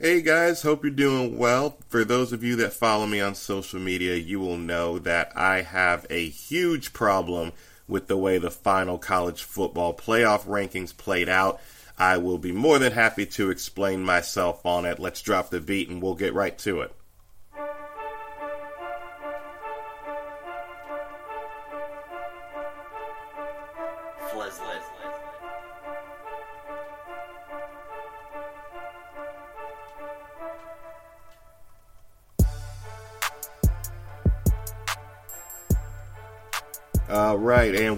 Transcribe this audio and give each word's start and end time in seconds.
Hey 0.00 0.22
guys, 0.22 0.62
hope 0.62 0.82
you're 0.82 0.90
doing 0.90 1.38
well. 1.38 1.78
For 1.88 2.04
those 2.04 2.32
of 2.32 2.42
you 2.42 2.56
that 2.56 2.72
follow 2.72 3.06
me 3.06 3.20
on 3.20 3.36
social 3.36 3.78
media, 3.78 4.16
you 4.16 4.40
will 4.40 4.56
know 4.56 4.98
that 4.98 5.30
I 5.36 5.62
have 5.62 6.04
a 6.10 6.28
huge 6.28 6.92
problem 6.92 7.52
with 7.86 8.08
the 8.08 8.16
way 8.16 8.38
the 8.38 8.50
final 8.50 8.98
college 8.98 9.44
football 9.44 9.94
playoff 9.94 10.46
rankings 10.46 10.94
played 10.94 11.28
out. 11.28 11.60
I 11.96 12.16
will 12.16 12.38
be 12.38 12.50
more 12.50 12.80
than 12.80 12.90
happy 12.90 13.24
to 13.24 13.50
explain 13.50 14.02
myself 14.02 14.66
on 14.66 14.84
it. 14.84 14.98
Let's 14.98 15.22
drop 15.22 15.50
the 15.50 15.60
beat 15.60 15.88
and 15.88 16.02
we'll 16.02 16.16
get 16.16 16.34
right 16.34 16.58
to 16.58 16.80
it. 16.80 16.92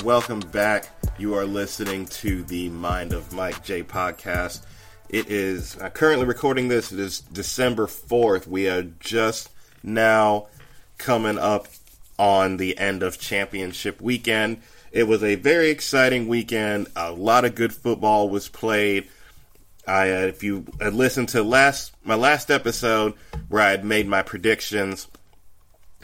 Welcome 0.06 0.38
back. 0.38 0.88
You 1.18 1.34
are 1.34 1.44
listening 1.44 2.06
to 2.06 2.44
the 2.44 2.68
Mind 2.68 3.12
of 3.12 3.32
Mike 3.32 3.64
J 3.64 3.82
podcast. 3.82 4.64
It 5.08 5.28
is 5.28 5.76
uh, 5.78 5.90
currently 5.90 6.26
recording 6.26 6.68
this. 6.68 6.92
It 6.92 7.00
is 7.00 7.22
December 7.22 7.88
4th. 7.88 8.46
We 8.46 8.68
are 8.68 8.84
just 9.00 9.50
now 9.82 10.46
coming 10.96 11.40
up 11.40 11.66
on 12.20 12.56
the 12.56 12.78
end 12.78 13.02
of 13.02 13.18
championship 13.18 14.00
weekend. 14.00 14.62
It 14.92 15.08
was 15.08 15.24
a 15.24 15.34
very 15.34 15.70
exciting 15.70 16.28
weekend. 16.28 16.86
A 16.94 17.10
lot 17.10 17.44
of 17.44 17.56
good 17.56 17.74
football 17.74 18.28
was 18.28 18.48
played. 18.48 19.08
I, 19.88 20.12
uh, 20.12 20.26
if 20.26 20.44
you 20.44 20.66
listened 20.80 21.30
to 21.30 21.42
last 21.42 21.92
my 22.04 22.14
last 22.14 22.52
episode 22.52 23.14
where 23.48 23.60
I 23.60 23.72
had 23.72 23.84
made 23.84 24.06
my 24.06 24.22
predictions, 24.22 25.08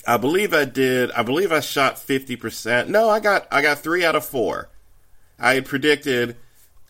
I 0.07 0.17
believe 0.17 0.53
I 0.53 0.65
did. 0.65 1.11
I 1.13 1.23
believe 1.23 1.53
I 1.53 1.61
shot 1.61 1.99
fifty 1.99 2.37
percent. 2.37 2.89
No, 2.89 3.09
I 3.09 3.21
got 3.21 3.47
I 3.51 3.63
got 3.63 3.79
three 3.79 4.05
out 4.05 4.17
of 4.17 4.25
four. 4.25 4.69
I 5.39 5.55
had 5.55 5.67
predicted 5.67 6.37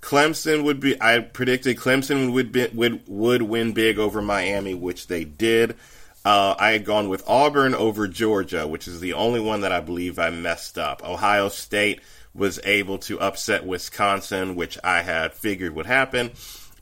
Clemson 0.00 0.64
would 0.64 0.80
be. 0.80 1.00
I 1.00 1.20
predicted 1.20 1.76
Clemson 1.76 2.32
would 2.32 2.52
be, 2.52 2.68
would 2.72 3.02
would 3.06 3.42
win 3.42 3.72
big 3.72 3.98
over 3.98 4.22
Miami, 4.22 4.74
which 4.74 5.06
they 5.06 5.24
did. 5.24 5.76
Uh, 6.24 6.54
I 6.58 6.70
had 6.70 6.84
gone 6.84 7.08
with 7.08 7.28
Auburn 7.28 7.74
over 7.74 8.06
Georgia, 8.06 8.66
which 8.66 8.86
is 8.86 9.00
the 9.00 9.12
only 9.12 9.40
one 9.40 9.62
that 9.62 9.72
I 9.72 9.80
believe 9.80 10.18
I 10.18 10.30
messed 10.30 10.78
up. 10.78 11.04
Ohio 11.04 11.48
State 11.48 12.00
was 12.32 12.60
able 12.64 12.98
to 12.98 13.20
upset 13.20 13.66
Wisconsin, 13.66 14.54
which 14.54 14.78
I 14.84 15.02
had 15.02 15.34
figured 15.34 15.74
would 15.74 15.86
happen 15.86 16.30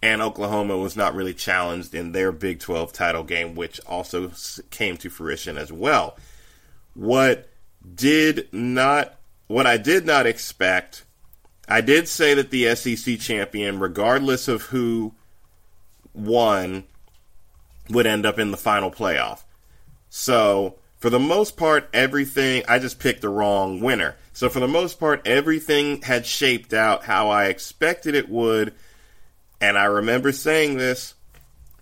and 0.02 0.22
Oklahoma 0.22 0.76
was 0.76 0.96
not 0.96 1.14
really 1.14 1.34
challenged 1.34 1.94
in 1.94 2.12
their 2.12 2.32
Big 2.32 2.60
12 2.60 2.92
title 2.92 3.22
game, 3.22 3.54
which 3.54 3.80
also 3.86 4.32
came 4.70 4.96
to 4.98 5.10
fruition 5.10 5.58
as 5.58 5.70
well. 5.70 6.16
What 6.94 7.48
did 7.94 8.48
not, 8.52 9.16
what 9.46 9.66
I 9.66 9.76
did 9.76 10.06
not 10.06 10.26
expect, 10.26 11.04
I 11.68 11.80
did 11.80 12.08
say 12.08 12.34
that 12.34 12.50
the 12.50 12.74
SEC 12.74 13.18
champion, 13.18 13.78
regardless 13.78 14.48
of 14.48 14.62
who 14.62 15.14
won, 16.14 16.84
would 17.90 18.06
end 18.06 18.24
up 18.24 18.38
in 18.38 18.50
the 18.50 18.56
final 18.56 18.90
playoff. 18.90 19.42
So, 20.08 20.76
for 20.96 21.10
the 21.10 21.20
most 21.20 21.56
part, 21.56 21.88
everything, 21.92 22.62
I 22.68 22.78
just 22.78 22.98
picked 22.98 23.22
the 23.22 23.28
wrong 23.28 23.80
winner. 23.80 24.16
So, 24.32 24.48
for 24.48 24.60
the 24.60 24.68
most 24.68 24.98
part, 24.98 25.26
everything 25.26 26.02
had 26.02 26.26
shaped 26.26 26.72
out 26.72 27.04
how 27.04 27.28
I 27.28 27.46
expected 27.46 28.14
it 28.14 28.28
would 28.28 28.74
and 29.60 29.78
I 29.78 29.84
remember 29.84 30.32
saying 30.32 30.76
this. 30.76 31.14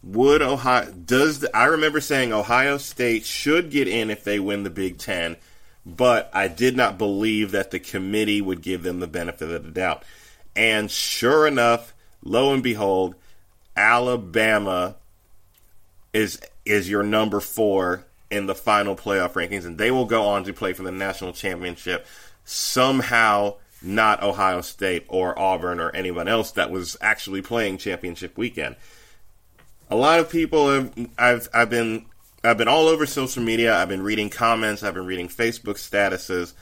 Would 0.03 0.43
Ohio 0.43 0.93
does 0.93 1.41
the, 1.41 1.57
I 1.57 1.67
remember 1.67 2.01
saying 2.01 2.33
Ohio 2.33 2.79
State 2.79 3.25
should 3.25 3.71
get 3.71 3.89
in 3.89 4.11
if 4.11 4.23
they 4.23 4.39
win 4.39 4.63
the 4.63 4.71
Big 4.71 4.99
Ten, 4.99 5.37
but 5.85 6.31
I 6.33 6.47
did 6.47 6.77
not 6.77 6.99
believe 6.99 7.51
that 7.51 7.73
the 7.73 7.81
committee 7.81 8.41
would 8.41 8.63
give 8.63 8.85
them 8.85 9.01
the 9.01 9.09
benefit 9.09 9.51
of 9.51 9.65
the 9.65 9.71
doubt. 9.71 10.05
And 10.55 10.89
sure 10.91 11.47
enough, 11.49 11.95
lo 12.23 12.53
and 12.53 12.63
behold, 12.63 13.17
Alabama 13.77 14.97
is 16.13 16.41
is 16.65 16.89
your 16.89 17.03
number 17.03 17.41
four 17.41 18.05
in 18.31 18.47
the 18.47 18.55
final 18.55 18.95
playoff 18.95 19.33
rankings, 19.33 19.65
and 19.65 19.79
they 19.79 19.91
will 19.91 20.05
go 20.05 20.27
on 20.27 20.45
to 20.45 20.53
play 20.53 20.73
for 20.73 20.83
the 20.83 20.93
national 20.93 21.33
championship. 21.33 22.07
Somehow 22.45 23.55
not 23.83 24.23
Ohio 24.23 24.61
State 24.61 25.05
or 25.09 25.39
Auburn 25.39 25.81
or 25.81 25.91
anyone 25.95 26.29
else 26.29 26.53
that 26.53 26.71
was 26.71 26.97
actually 27.01 27.43
playing 27.43 27.79
championship 27.79 28.37
weekend. 28.37 28.77
A 29.91 29.97
lot 29.97 30.21
of 30.21 30.31
people 30.31 30.71
have 30.71 31.09
I've 31.17 31.49
I've 31.55 31.71
been 31.71 32.07
I've 32.45 32.59
been 32.59 32.69
all 32.69 32.89
over 32.89 33.07
social 33.07 33.43
media. 33.43 33.77
I've 33.77 33.89
been 33.89 34.03
reading 34.03 34.31
comments. 34.31 34.83
I've 34.83 34.95
been 34.95 35.07
reading 35.07 35.29
Facebook 35.29 35.77
statuses. 35.77 36.53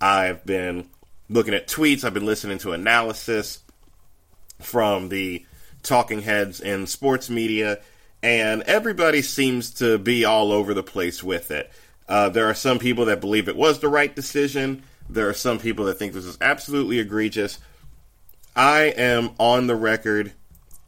I've 0.00 0.44
been 0.44 0.88
looking 1.28 1.54
at 1.54 1.68
tweets. 1.68 2.04
I've 2.04 2.14
been 2.14 2.26
listening 2.26 2.58
to 2.58 2.72
analysis 2.72 3.60
from 4.60 5.08
the 5.08 5.44
talking 5.82 6.22
heads 6.22 6.60
in 6.60 6.86
sports 6.86 7.30
media, 7.30 7.80
and 8.22 8.62
everybody 8.62 9.22
seems 9.22 9.70
to 9.74 9.98
be 9.98 10.24
all 10.24 10.52
over 10.52 10.74
the 10.74 10.82
place 10.82 11.22
with 11.22 11.50
it. 11.50 11.70
Uh, 12.08 12.28
there 12.28 12.46
are 12.46 12.54
some 12.54 12.78
people 12.78 13.04
that 13.06 13.20
believe 13.20 13.48
it 13.48 13.56
was 13.56 13.78
the 13.78 13.88
right 13.88 14.14
decision. 14.14 14.82
There 15.12 15.28
are 15.28 15.34
some 15.34 15.58
people 15.58 15.86
that 15.86 15.94
think 15.94 16.12
this 16.12 16.24
is 16.24 16.38
absolutely 16.40 17.00
egregious. 17.00 17.58
I 18.54 18.82
am 18.96 19.30
on 19.38 19.66
the 19.66 19.74
record, 19.74 20.32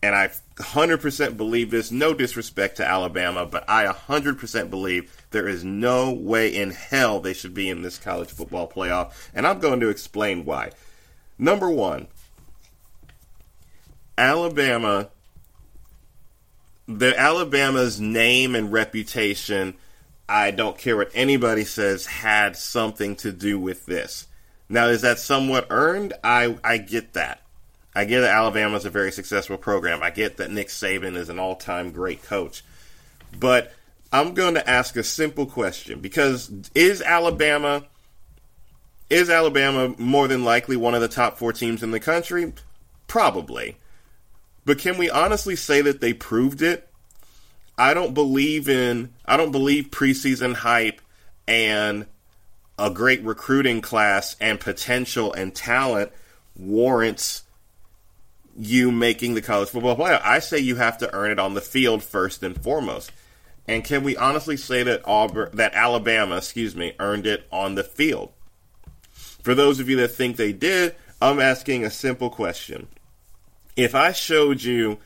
and 0.01 0.15
I 0.15 0.31
100% 0.57 1.37
believe 1.37 1.71
this. 1.71 1.91
No 1.91 2.15
disrespect 2.15 2.77
to 2.77 2.87
Alabama, 2.89 3.47
but 3.47 3.69
I 3.69 3.87
100% 3.87 4.71
believe 4.71 5.27
there 5.31 5.49
is 5.49 5.65
no 5.65 6.13
way 6.13 6.55
in 6.55 6.71
hell 6.71 7.19
they 7.19 7.33
should 7.33 7.53
be 7.53 7.69
in 7.69 7.83
this 7.83 7.99
college 7.99 8.31
football 8.31 8.71
playoff, 8.71 9.13
and 9.35 9.45
I'm 9.47 9.59
going 9.59 9.81
to 9.81 9.89
explain 9.89 10.45
why. 10.45 10.71
Number 11.37 11.69
one, 11.69 12.07
Alabama, 14.17 15.09
the 16.87 17.19
Alabama's 17.19 18.01
name 18.01 18.55
and 18.55 18.73
reputation 18.73 19.75
I 20.33 20.51
don't 20.51 20.79
care 20.79 20.97
what 20.97 21.11
anybody 21.13 21.65
says, 21.65 22.07
had 22.07 22.57
something 22.57 23.17
to 23.17 23.33
do 23.33 23.59
with 23.59 23.85
this. 23.85 24.27
Now, 24.67 24.87
is 24.87 25.03
that 25.03 25.19
somewhat 25.19 25.67
earned? 25.69 26.15
I, 26.25 26.57
I 26.65 26.79
get 26.79 27.13
that. 27.13 27.43
I 27.95 28.07
get 28.07 28.23
that 28.23 28.35
Alabama 28.35 28.77
is 28.77 28.87
a 28.87 28.91
very 28.91 29.13
successful 29.13 29.59
program. 29.59 30.03
I 30.03 30.09
get 30.09 30.39
that 30.39 30.51
Nick 30.51 30.69
Saban 30.69 31.17
is 31.17 31.29
an 31.29 31.39
all 31.39 31.55
time 31.55 31.91
great 31.93 32.23
coach. 32.23 32.65
But 33.39 33.75
I'm 34.11 34.33
going 34.33 34.55
to 34.55 34.67
ask 34.67 34.97
a 34.97 35.03
simple 35.03 35.45
question 35.45 36.01
because 36.01 36.51
is 36.75 37.03
Alabama 37.03 37.85
is 39.11 39.29
Alabama 39.29 39.95
more 39.99 40.29
than 40.29 40.45
likely 40.45 40.79
one 40.79 40.95
of 40.95 41.03
the 41.03 41.09
top 41.09 41.37
4 41.37 41.53
teams 41.53 41.83
in 41.83 41.91
the 41.91 42.01
country? 42.01 42.55
Probably. 43.07 43.77
But 44.65 44.79
can 44.79 44.97
we 44.97 45.11
honestly 45.11 45.57
say 45.57 45.83
that 45.83 46.01
they 46.01 46.15
proved 46.15 46.63
it? 46.63 46.89
I 47.83 47.95
don't 47.95 48.15
believe 48.15 48.69
in 48.69 49.13
I 49.25 49.37
don't 49.37 49.51
believe 49.51 49.91
preseason 49.91 50.55
hype 50.55 51.01
and 51.49 52.07
a 52.79 52.91
great 52.91 53.25
recruiting 53.25 53.81
class 53.81 54.37
and 54.41 54.61
potential 54.61 55.33
and 55.33 55.53
talent 55.53 56.13
warrants 56.57 57.43
you 58.57 58.93
making 58.93 59.35
the 59.35 59.43
college 59.43 59.71
football 59.71 59.97
playoff. 59.97 60.23
I 60.23 60.39
say 60.39 60.61
you 60.61 60.77
have 60.77 60.97
to 60.99 61.13
earn 61.13 61.33
it 61.33 61.41
on 61.41 61.55
the 61.55 61.61
field 61.61 62.05
first 62.05 62.45
and 62.45 62.63
foremost. 62.63 63.11
And 63.67 63.83
can 63.83 64.05
we 64.05 64.17
honestly 64.17 64.57
say 64.57 64.85
that 64.85 65.03
Auburn, 65.05 65.51
that 65.55 65.75
Alabama, 65.75 66.37
excuse 66.37 66.77
me, 66.77 66.95
earned 67.01 67.27
it 67.27 67.49
on 67.51 67.75
the 67.75 67.83
field? 67.83 68.31
For 69.13 69.57
those 69.57 69.81
of 69.81 69.89
you 69.89 69.97
that 69.97 70.13
think 70.13 70.37
they 70.37 70.53
did, 70.53 70.95
I'm 71.21 71.41
asking 71.41 71.85
a 71.85 71.91
simple 71.91 72.31
question. 72.31 72.87
If 73.75 73.97
I 73.97 74.13
showed 74.13 74.63
you 74.63 74.99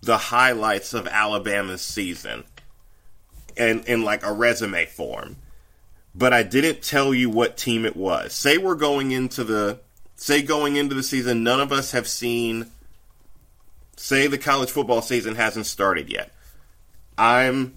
the 0.00 0.16
highlights 0.16 0.94
of 0.94 1.06
Alabama's 1.06 1.82
season 1.82 2.44
and 3.56 3.84
in 3.86 4.02
like 4.02 4.24
a 4.24 4.32
resume 4.32 4.86
form. 4.86 5.36
But 6.14 6.32
I 6.32 6.42
didn't 6.42 6.82
tell 6.82 7.12
you 7.12 7.30
what 7.30 7.56
team 7.56 7.84
it 7.84 7.96
was. 7.96 8.32
Say 8.32 8.58
we're 8.58 8.74
going 8.74 9.12
into 9.12 9.44
the 9.44 9.80
say 10.16 10.42
going 10.42 10.76
into 10.76 10.94
the 10.94 11.02
season 11.02 11.44
none 11.44 11.60
of 11.60 11.70
us 11.72 11.92
have 11.92 12.08
seen 12.08 12.66
say 13.96 14.26
the 14.26 14.38
college 14.38 14.70
football 14.70 15.02
season 15.02 15.34
hasn't 15.34 15.66
started 15.66 16.10
yet. 16.10 16.32
I'm 17.16 17.76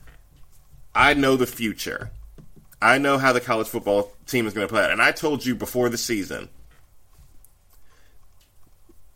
I 0.93 1.13
know 1.13 1.35
the 1.35 1.47
future. 1.47 2.11
I 2.81 2.97
know 2.97 3.17
how 3.17 3.31
the 3.31 3.41
college 3.41 3.67
football 3.67 4.11
team 4.25 4.47
is 4.47 4.53
going 4.53 4.67
to 4.67 4.73
play 4.73 4.83
out. 4.83 4.91
And 4.91 5.01
I 5.01 5.11
told 5.11 5.45
you 5.45 5.53
before 5.55 5.89
the 5.89 5.97
season 5.97 6.49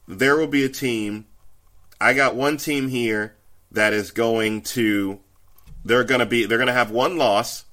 there 0.07 0.37
will 0.37 0.47
be 0.47 0.63
a 0.63 0.69
team 0.69 1.25
I 1.99 2.13
got 2.13 2.35
one 2.35 2.57
team 2.57 2.89
here 2.89 3.35
that 3.71 3.93
is 3.93 4.11
going 4.11 4.61
to 4.61 5.19
they're 5.83 6.03
going 6.03 6.19
to 6.19 6.25
be 6.25 6.45
they're 6.45 6.57
going 6.57 6.67
to 6.67 6.73
have 6.73 6.91
one 6.91 7.17
loss. 7.17 7.65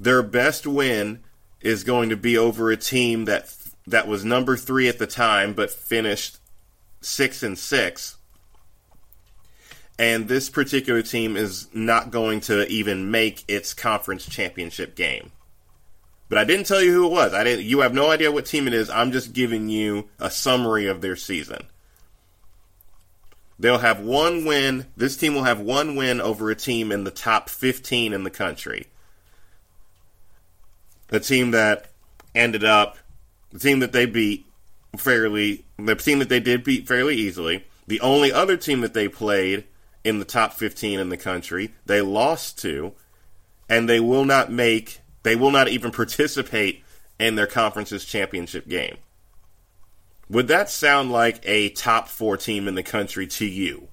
Their 0.00 0.22
best 0.22 0.66
win 0.66 1.20
is 1.60 1.84
going 1.84 2.08
to 2.10 2.16
be 2.16 2.36
over 2.36 2.70
a 2.70 2.76
team 2.76 3.26
that 3.26 3.54
that 3.86 4.08
was 4.08 4.24
number 4.24 4.56
3 4.56 4.88
at 4.88 4.98
the 4.98 5.06
time 5.06 5.54
but 5.54 5.70
finished 5.70 6.38
6 7.00 7.42
and 7.42 7.58
6. 7.58 8.16
and 9.98 10.28
this 10.28 10.50
particular 10.50 11.02
team 11.02 11.36
is 11.36 11.68
not 11.72 12.10
going 12.10 12.40
to 12.40 12.66
even 12.68 13.10
make 13.10 13.44
its 13.48 13.74
conference 13.74 14.26
championship 14.26 14.96
game. 14.96 15.30
But 16.28 16.38
I 16.38 16.44
didn't 16.44 16.66
tell 16.66 16.82
you 16.82 16.92
who 16.92 17.06
it 17.06 17.12
was. 17.12 17.34
I 17.34 17.44
didn't. 17.44 17.66
You 17.66 17.80
have 17.80 17.92
no 17.92 18.10
idea 18.10 18.32
what 18.32 18.46
team 18.46 18.66
it 18.66 18.74
is. 18.74 18.88
I'm 18.88 19.12
just 19.12 19.32
giving 19.34 19.68
you 19.68 20.08
a 20.18 20.30
summary 20.30 20.86
of 20.86 21.00
their 21.02 21.16
season. 21.16 21.66
They'll 23.58 23.78
have 23.78 24.00
one 24.00 24.44
win. 24.44 24.86
This 24.96 25.16
team 25.16 25.34
will 25.34 25.44
have 25.44 25.60
one 25.60 25.94
win 25.94 26.20
over 26.20 26.50
a 26.50 26.54
team 26.54 26.90
in 26.90 27.04
the 27.04 27.10
top 27.10 27.48
15 27.48 28.12
in 28.12 28.24
the 28.24 28.30
country. 28.30 28.86
The 31.08 31.20
team 31.20 31.50
that 31.50 31.86
ended 32.34 32.64
up, 32.64 32.96
the 33.50 33.58
team 33.58 33.80
that 33.80 33.92
they 33.92 34.06
beat 34.06 34.46
fairly, 34.96 35.64
the 35.78 35.94
team 35.94 36.18
that 36.18 36.28
they 36.28 36.40
did 36.40 36.64
beat 36.64 36.88
fairly 36.88 37.16
easily. 37.16 37.64
The 37.86 38.00
only 38.00 38.32
other 38.32 38.56
team 38.56 38.80
that 38.80 38.94
they 38.94 39.08
played 39.08 39.64
in 40.04 40.18
the 40.18 40.24
top 40.24 40.54
15 40.54 40.98
in 40.98 41.08
the 41.08 41.16
country, 41.16 41.74
they 41.86 42.00
lost 42.00 42.58
to, 42.60 42.92
and 43.68 43.88
they 43.88 44.00
will 44.00 44.24
not 44.24 44.50
make, 44.50 45.00
they 45.22 45.36
will 45.36 45.50
not 45.50 45.68
even 45.68 45.90
participate 45.92 46.82
in 47.18 47.36
their 47.36 47.46
conference's 47.46 48.04
championship 48.04 48.68
game. 48.68 48.96
Would 50.32 50.48
that 50.48 50.70
sound 50.70 51.12
like 51.12 51.40
a 51.44 51.68
top 51.68 52.08
four 52.08 52.38
team 52.38 52.66
in 52.66 52.74
the 52.74 52.82
country 52.82 53.26
to 53.26 53.44
you? 53.44 53.88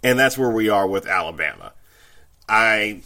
And 0.00 0.16
that's 0.16 0.38
where 0.38 0.50
we 0.50 0.68
are 0.68 0.86
with 0.86 1.08
Alabama. 1.08 1.72
I 2.48 3.00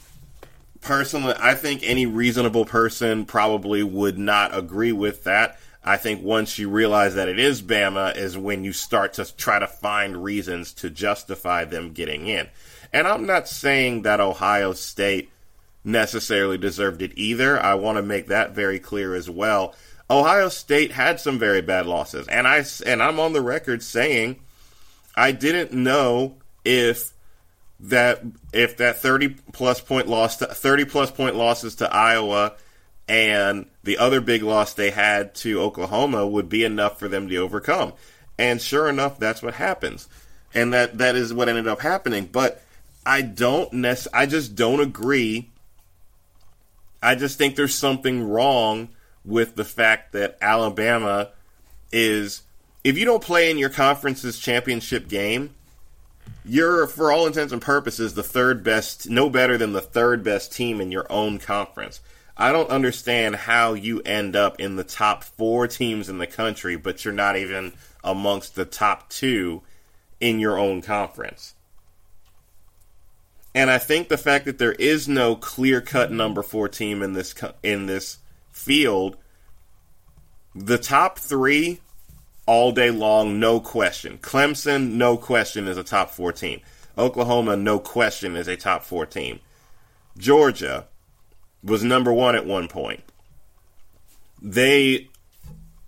personally, 0.83 1.35
I 1.39 1.55
think 1.55 1.81
any 1.83 2.05
reasonable 2.05 2.67
person 2.67 3.25
probably 3.25 3.83
would 3.83 4.19
not 4.19 4.55
agree 4.55 4.93
with 4.93 5.25
that. 5.25 5.59
I 5.83 5.97
think 5.97 6.23
once 6.23 6.59
you 6.59 6.69
realize 6.69 7.15
that 7.15 7.31
it 7.31 7.39
is 7.39 7.63
Bama 7.63 8.15
is 8.15 8.37
when 8.37 8.63
you 8.63 8.75
start 8.75 9.15
to 9.15 9.35
try 9.35 9.59
to 9.59 9.67
find 9.67 10.23
reasons 10.23 10.75
to 10.75 10.91
justify 10.91 11.65
them 11.65 11.95
getting 11.95 12.27
in. 12.27 12.49
And 12.93 13.07
I'm 13.07 13.25
not 13.25 13.49
saying 13.49 14.03
that 14.03 14.21
Ohio 14.21 14.75
State 14.75 15.31
necessarily 15.83 16.59
deserved 16.59 17.01
it 17.01 17.13
either. 17.17 17.59
I 17.59 17.73
want 17.75 17.97
to 17.97 18.03
make 18.03 18.27
that 18.27 18.51
very 18.51 18.79
clear 18.79 19.15
as 19.15 19.31
well. 19.31 19.75
Ohio 20.11 20.49
State 20.49 20.93
had 20.93 21.21
some 21.21 21.39
very 21.39 21.61
bad 21.61 21.87
losses, 21.87 22.27
and 22.29 22.49
I 22.49 22.65
and 22.87 23.03
I'm 23.03 23.21
on 23.21 23.33
the 23.33 23.43
record 23.43 23.83
saying 23.83 24.41
I 25.15 25.33
didn't 25.33 25.73
know 25.73 26.37
if 26.65 27.13
that 27.81 28.23
if 28.53 28.79
that 28.79 28.99
30 29.01 29.37
plus 29.53 29.81
point 29.81 30.09
loss 30.09 30.37
to, 30.39 30.47
30 30.47 30.85
plus 30.87 31.11
point 31.11 31.37
losses 31.37 31.77
to 31.77 31.93
Iowa 31.93 32.55
and 33.07 33.67
the 33.85 33.99
other 33.99 34.21
big 34.21 34.43
loss 34.43 34.75
they 34.75 34.91
had 34.91 35.35
to 35.37 35.61
Oklahoma 35.61 36.27
would 36.27 36.49
be 36.49 36.65
enough 36.65 36.99
for 36.99 37.09
them 37.09 37.29
to 37.29 37.37
overcome. 37.37 37.93
And 38.39 38.61
sure 38.61 38.89
enough, 38.89 39.19
that's 39.19 39.43
what 39.43 39.55
happens. 39.55 40.09
And 40.55 40.73
that 40.73 40.99
that 40.99 41.17
is 41.17 41.35
what 41.35 41.49
ended 41.49 41.69
up 41.69 41.81
happening, 41.81 42.29
but 42.31 42.63
I 43.05 43.23
don't 43.23 43.73
nec- 43.73 44.13
I 44.13 44.27
just 44.27 44.55
don't 44.55 44.81
agree. 44.81 45.51
I 47.03 47.15
just 47.15 47.39
think 47.39 47.57
there's 47.57 47.75
something 47.75 48.29
wrong 48.29 48.89
with 49.29 49.55
the 49.57 49.65
fact 49.65 50.13
that 50.13 50.39
Alabama 50.41 51.31
is 51.93 52.43
if 52.83 52.97
you 52.97 53.05
don't 53.05 53.23
play 53.23 53.51
in 53.51 53.59
your 53.59 53.69
conference's 53.69 54.39
championship 54.39 55.09
game, 55.09 55.55
you're 56.45 56.87
for 56.87 57.13
all 57.13 57.27
intents 57.27 57.53
and 57.53 57.61
purposes 57.61 58.15
the 58.15 58.23
third 58.23 58.65
best, 58.65 59.11
no 59.11 59.29
better 59.29 59.59
than 59.59 59.75
the 59.75 59.83
third 59.83 60.25
best 60.25 60.53
team 60.53 60.81
in 60.81 60.91
your 60.91 61.07
own 61.11 61.39
conference. 61.39 62.01
I 62.39 62.53
don't 62.53 62.71
understand 62.71 63.37
how 63.37 63.75
you 63.75 64.01
end 64.01 64.35
up 64.35 64.59
in 64.59 64.77
the 64.77 64.85
top 64.85 65.25
4 65.25 65.67
teams 65.69 66.09
in 66.09 66.19
the 66.19 66.27
country 66.27 66.77
but 66.77 67.05
you're 67.05 67.13
not 67.13 67.37
even 67.37 67.75
amongst 68.03 68.55
the 68.55 68.65
top 68.65 69.11
2 69.11 69.61
in 70.21 70.39
your 70.39 70.59
own 70.59 70.81
conference. 70.81 71.55
And 73.55 73.71
I 73.71 73.79
think 73.79 74.09
the 74.09 74.17
fact 74.17 74.47
that 74.47 74.59
there 74.59 74.73
is 74.73 75.09
no 75.09 75.37
clear-cut 75.37 76.13
number 76.13 76.43
4 76.43 76.69
team 76.69 77.03
in 77.03 77.13
this 77.13 77.35
in 77.63 77.87
this 77.87 78.19
field, 78.59 79.17
the 80.55 80.79
top 80.79 81.19
three 81.19 81.81
all 82.47 82.73
day 82.73 82.91
long, 82.91 83.39
no 83.39 83.61
question. 83.61 84.19
Clemson, 84.19 84.93
no 84.93 85.17
question, 85.17 85.69
is 85.69 85.77
a 85.77 85.85
top 85.85 86.11
four 86.11 86.33
team. 86.33 86.61
Oklahoma, 86.97 87.57
no 87.57 87.79
question, 87.79 88.37
is 88.37 88.49
a 88.49 88.57
top 88.57 88.83
four 88.83 89.07
team. 89.07 89.41
Georgia 90.17 90.87
was 91.63 91.85
number 91.85 92.13
one 92.13 92.35
at 92.35 92.47
one 92.47 92.69
point. 92.69 93.03
They, 94.41 95.09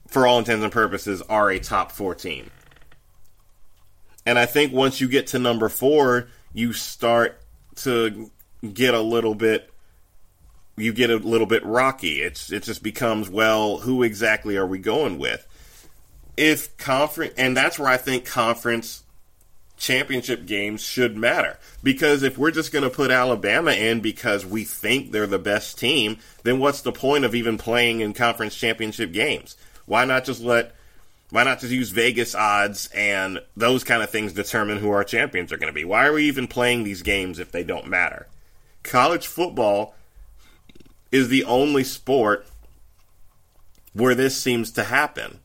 for 0.06 0.26
all 0.26 0.38
intents 0.38 0.62
and 0.62 0.72
purposes, 0.72 1.22
are 1.22 1.50
a 1.50 1.58
top 1.58 1.90
four 1.90 2.14
team. 2.14 2.50
And 4.26 4.38
I 4.38 4.46
think 4.46 4.72
once 4.72 5.00
you 5.00 5.08
get 5.08 5.28
to 5.28 5.38
number 5.38 5.68
four, 5.68 6.28
you 6.52 6.72
start 6.72 7.40
to 7.76 8.30
get 8.74 8.94
a 8.94 9.00
little 9.00 9.34
bit 9.34 9.69
you 10.80 10.92
get 10.92 11.10
a 11.10 11.16
little 11.16 11.46
bit 11.46 11.64
rocky. 11.64 12.20
It's 12.22 12.50
it 12.52 12.62
just 12.62 12.82
becomes 12.82 13.28
well, 13.30 13.78
who 13.78 14.02
exactly 14.02 14.56
are 14.56 14.66
we 14.66 14.78
going 14.78 15.18
with? 15.18 15.46
If 16.36 16.76
conference, 16.78 17.34
and 17.36 17.56
that's 17.56 17.78
where 17.78 17.88
I 17.88 17.96
think 17.96 18.24
conference 18.24 19.02
championship 19.80 20.46
games 20.46 20.82
should 20.82 21.16
matter 21.16 21.58
because 21.82 22.22
if 22.22 22.36
we're 22.36 22.50
just 22.50 22.70
going 22.70 22.84
to 22.84 22.90
put 22.90 23.10
Alabama 23.10 23.72
in 23.72 24.00
because 24.00 24.44
we 24.44 24.62
think 24.62 25.10
they're 25.10 25.26
the 25.26 25.38
best 25.38 25.78
team, 25.78 26.18
then 26.42 26.58
what's 26.58 26.82
the 26.82 26.92
point 26.92 27.24
of 27.24 27.34
even 27.34 27.58
playing 27.58 28.00
in 28.00 28.12
conference 28.12 28.54
championship 28.54 29.10
games? 29.10 29.56
Why 29.86 30.04
not 30.04 30.24
just 30.24 30.40
let 30.40 30.74
why 31.30 31.44
not 31.44 31.60
just 31.60 31.72
use 31.72 31.90
Vegas 31.90 32.34
odds 32.34 32.90
and 32.94 33.40
those 33.56 33.84
kind 33.84 34.02
of 34.02 34.10
things 34.10 34.32
determine 34.32 34.78
who 34.78 34.90
our 34.90 35.04
champions 35.04 35.52
are 35.52 35.56
going 35.56 35.72
to 35.72 35.74
be? 35.74 35.84
Why 35.84 36.06
are 36.06 36.12
we 36.12 36.24
even 36.24 36.46
playing 36.46 36.84
these 36.84 37.02
games 37.02 37.38
if 37.38 37.52
they 37.52 37.64
don't 37.64 37.86
matter? 37.86 38.26
College 38.82 39.26
football 39.26 39.94
is 41.10 41.28
the 41.28 41.44
only 41.44 41.84
sport 41.84 42.46
where 43.92 44.14
this 44.14 44.40
seems 44.40 44.70
to 44.72 44.84
happen. 44.84 45.40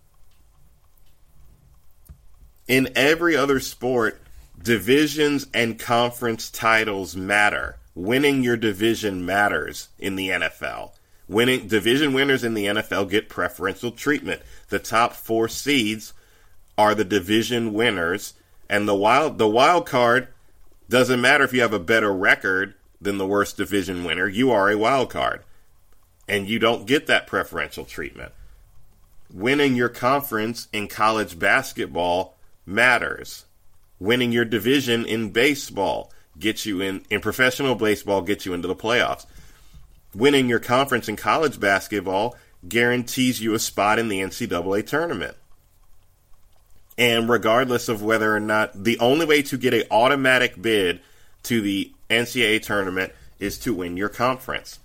In 2.68 2.90
every 2.96 3.36
other 3.36 3.60
sport, 3.60 4.22
divisions 4.62 5.48
and 5.54 5.80
conference 5.80 6.50
titles 6.50 7.16
matter. 7.16 7.78
Winning 7.94 8.44
your 8.44 8.58
division 8.58 9.26
matters 9.26 9.90
in 10.00 10.16
the 10.16 10.30
NFL. 10.30 10.92
Winning 11.28 11.68
division 11.68 12.14
winners 12.14 12.44
in 12.44 12.54
the 12.54 12.66
NFL 12.66 13.10
get 13.10 13.30
preferential 13.30 13.92
treatment. 13.92 14.42
The 14.70 14.80
top 14.80 15.14
4 15.14 15.48
seeds 15.48 16.14
are 16.78 16.94
the 16.94 17.06
division 17.06 17.74
winners 17.74 18.34
and 18.70 18.88
the 18.88 18.96
wild 18.96 19.38
the 19.38 19.48
wild 19.48 19.86
card 19.86 20.28
doesn't 20.90 21.22
matter 21.22 21.44
if 21.44 21.54
you 21.54 21.62
have 21.62 21.74
a 21.74 21.80
better 21.80 22.14
record 22.14 22.76
than 23.02 23.18
the 23.18 23.26
worst 23.26 23.58
division 23.58 24.04
winner, 24.04 24.28
you 24.28 24.52
are 24.52 24.70
a 24.70 24.78
wild 24.78 25.10
card 25.10 25.44
and 26.28 26.48
you 26.48 26.60
don't 26.60 26.86
get 26.86 27.08
that 27.08 27.28
preferential 27.28 27.86
treatment. 27.86 28.32
Winning 29.34 29.76
your 29.76 29.90
conference 29.90 30.68
in 30.72 30.88
college 30.88 31.38
basketball 31.38 32.36
matters. 32.66 33.46
Winning 34.00 34.32
your 34.32 34.46
division 34.46 35.06
in 35.06 35.32
baseball 35.32 36.12
gets 36.38 36.66
you 36.66 36.82
in 36.82 37.04
in 37.10 37.22
professional 37.22 37.76
baseball 37.76 38.22
gets 38.22 38.46
you 38.46 38.54
into 38.54 38.68
the 38.68 38.76
playoffs. 38.76 39.26
Winning 40.14 40.50
your 40.50 40.60
conference 40.60 41.08
in 41.08 41.16
college 41.16 41.60
basketball 41.60 42.36
guarantees 42.68 43.42
you 43.42 43.54
a 43.54 43.60
spot 43.60 44.00
in 44.00 44.08
the 44.08 44.22
NCAA 44.22 44.86
tournament. 44.86 45.36
And 46.98 47.30
regardless 47.30 47.90
of 47.90 48.02
whether 48.02 48.36
or 48.36 48.40
not 48.40 48.84
the 48.84 48.98
only 49.00 49.26
way 49.26 49.42
to 49.44 49.58
get 49.58 49.74
an 49.74 49.84
automatic 49.92 50.62
bid 50.62 51.02
to 51.44 51.62
the 51.62 51.92
NCAA 52.10 52.62
tournament 52.62 53.12
is 53.40 53.58
to 53.60 53.74
win 53.74 53.98
your 53.98 54.10
conference 54.10 54.80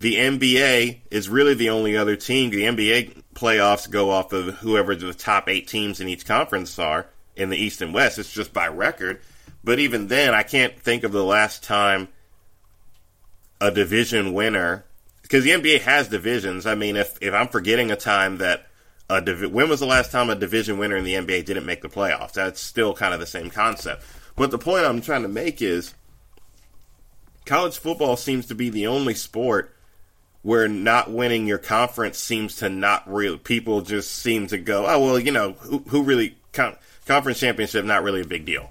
the 0.00 0.16
NBA 0.16 1.00
is 1.10 1.28
really 1.28 1.54
the 1.54 1.70
only 1.70 1.96
other 1.96 2.16
team. 2.16 2.50
The 2.50 2.64
NBA 2.64 3.22
playoffs 3.34 3.90
go 3.90 4.10
off 4.10 4.32
of 4.32 4.56
whoever 4.56 4.94
the 4.94 5.14
top 5.14 5.48
eight 5.48 5.68
teams 5.68 6.00
in 6.00 6.08
each 6.08 6.26
conference 6.26 6.78
are 6.78 7.06
in 7.34 7.50
the 7.50 7.56
East 7.56 7.80
and 7.80 7.94
West. 7.94 8.18
It's 8.18 8.32
just 8.32 8.52
by 8.52 8.68
record. 8.68 9.20
But 9.64 9.78
even 9.78 10.08
then, 10.08 10.34
I 10.34 10.42
can't 10.42 10.78
think 10.78 11.02
of 11.04 11.12
the 11.12 11.24
last 11.24 11.64
time 11.64 12.08
a 13.60 13.70
division 13.70 14.34
winner, 14.34 14.84
because 15.22 15.44
the 15.44 15.50
NBA 15.50 15.80
has 15.80 16.08
divisions. 16.08 16.66
I 16.66 16.74
mean, 16.74 16.96
if, 16.96 17.16
if 17.22 17.32
I'm 17.32 17.48
forgetting 17.48 17.90
a 17.90 17.96
time 17.96 18.38
that 18.38 18.66
a 19.08 19.20
divi- 19.20 19.46
when 19.46 19.68
was 19.68 19.80
the 19.80 19.86
last 19.86 20.12
time 20.12 20.30
a 20.30 20.34
division 20.34 20.78
winner 20.78 20.96
in 20.96 21.04
the 21.04 21.14
NBA 21.14 21.44
didn't 21.46 21.66
make 21.66 21.82
the 21.82 21.88
playoffs? 21.88 22.32
That's 22.32 22.60
still 22.60 22.94
kind 22.94 23.14
of 23.14 23.20
the 23.20 23.26
same 23.26 23.50
concept. 23.50 24.04
But 24.36 24.50
the 24.50 24.58
point 24.58 24.84
I'm 24.84 25.00
trying 25.00 25.22
to 25.22 25.28
make 25.28 25.62
is 25.62 25.94
college 27.46 27.78
football 27.78 28.16
seems 28.16 28.46
to 28.46 28.54
be 28.54 28.68
the 28.68 28.86
only 28.86 29.14
sport 29.14 29.75
where 30.46 30.68
not 30.68 31.10
winning 31.10 31.44
your 31.44 31.58
conference 31.58 32.16
seems 32.16 32.58
to 32.58 32.68
not 32.68 33.02
real 33.12 33.36
people 33.36 33.80
just 33.80 34.12
seem 34.12 34.46
to 34.46 34.56
go, 34.56 34.86
oh 34.86 35.04
well, 35.04 35.18
you 35.18 35.32
know, 35.32 35.54
who, 35.54 35.78
who 35.88 36.04
really 36.04 36.36
con- 36.52 36.76
conference 37.04 37.40
championship 37.40 37.84
not 37.84 38.04
really 38.04 38.20
a 38.20 38.24
big 38.24 38.44
deal. 38.44 38.70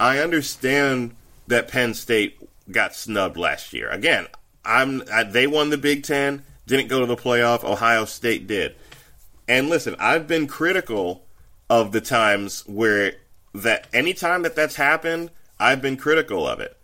I 0.00 0.18
understand 0.18 1.14
that 1.46 1.68
Penn 1.68 1.94
State 1.94 2.36
got 2.68 2.96
snubbed 2.96 3.36
last 3.36 3.72
year. 3.72 3.88
Again, 3.90 4.26
I'm 4.64 5.04
I, 5.12 5.22
they 5.22 5.46
won 5.46 5.70
the 5.70 5.78
Big 5.78 6.02
10, 6.02 6.42
didn't 6.66 6.88
go 6.88 6.98
to 6.98 7.06
the 7.06 7.14
playoff, 7.14 7.62
Ohio 7.62 8.06
State 8.06 8.48
did. 8.48 8.74
And 9.46 9.68
listen, 9.68 9.94
I've 10.00 10.26
been 10.26 10.48
critical 10.48 11.24
of 11.68 11.92
the 11.92 12.00
times 12.00 12.66
where 12.66 13.18
that 13.54 13.86
anytime 13.92 14.42
that 14.42 14.56
that's 14.56 14.74
happened, 14.74 15.30
I've 15.60 15.80
been 15.80 15.96
critical 15.96 16.44
of 16.44 16.58
it. 16.58 16.76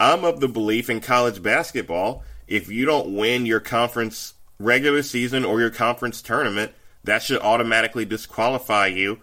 I'm 0.00 0.24
of 0.24 0.40
the 0.40 0.48
belief 0.48 0.88
in 0.88 1.00
college 1.00 1.42
basketball, 1.42 2.24
if 2.48 2.70
you 2.70 2.86
don't 2.86 3.14
win 3.14 3.44
your 3.44 3.60
conference 3.60 4.32
regular 4.58 5.02
season 5.02 5.44
or 5.44 5.60
your 5.60 5.70
conference 5.70 6.22
tournament, 6.22 6.72
that 7.04 7.22
should 7.22 7.40
automatically 7.42 8.06
disqualify 8.06 8.86
you 8.86 9.20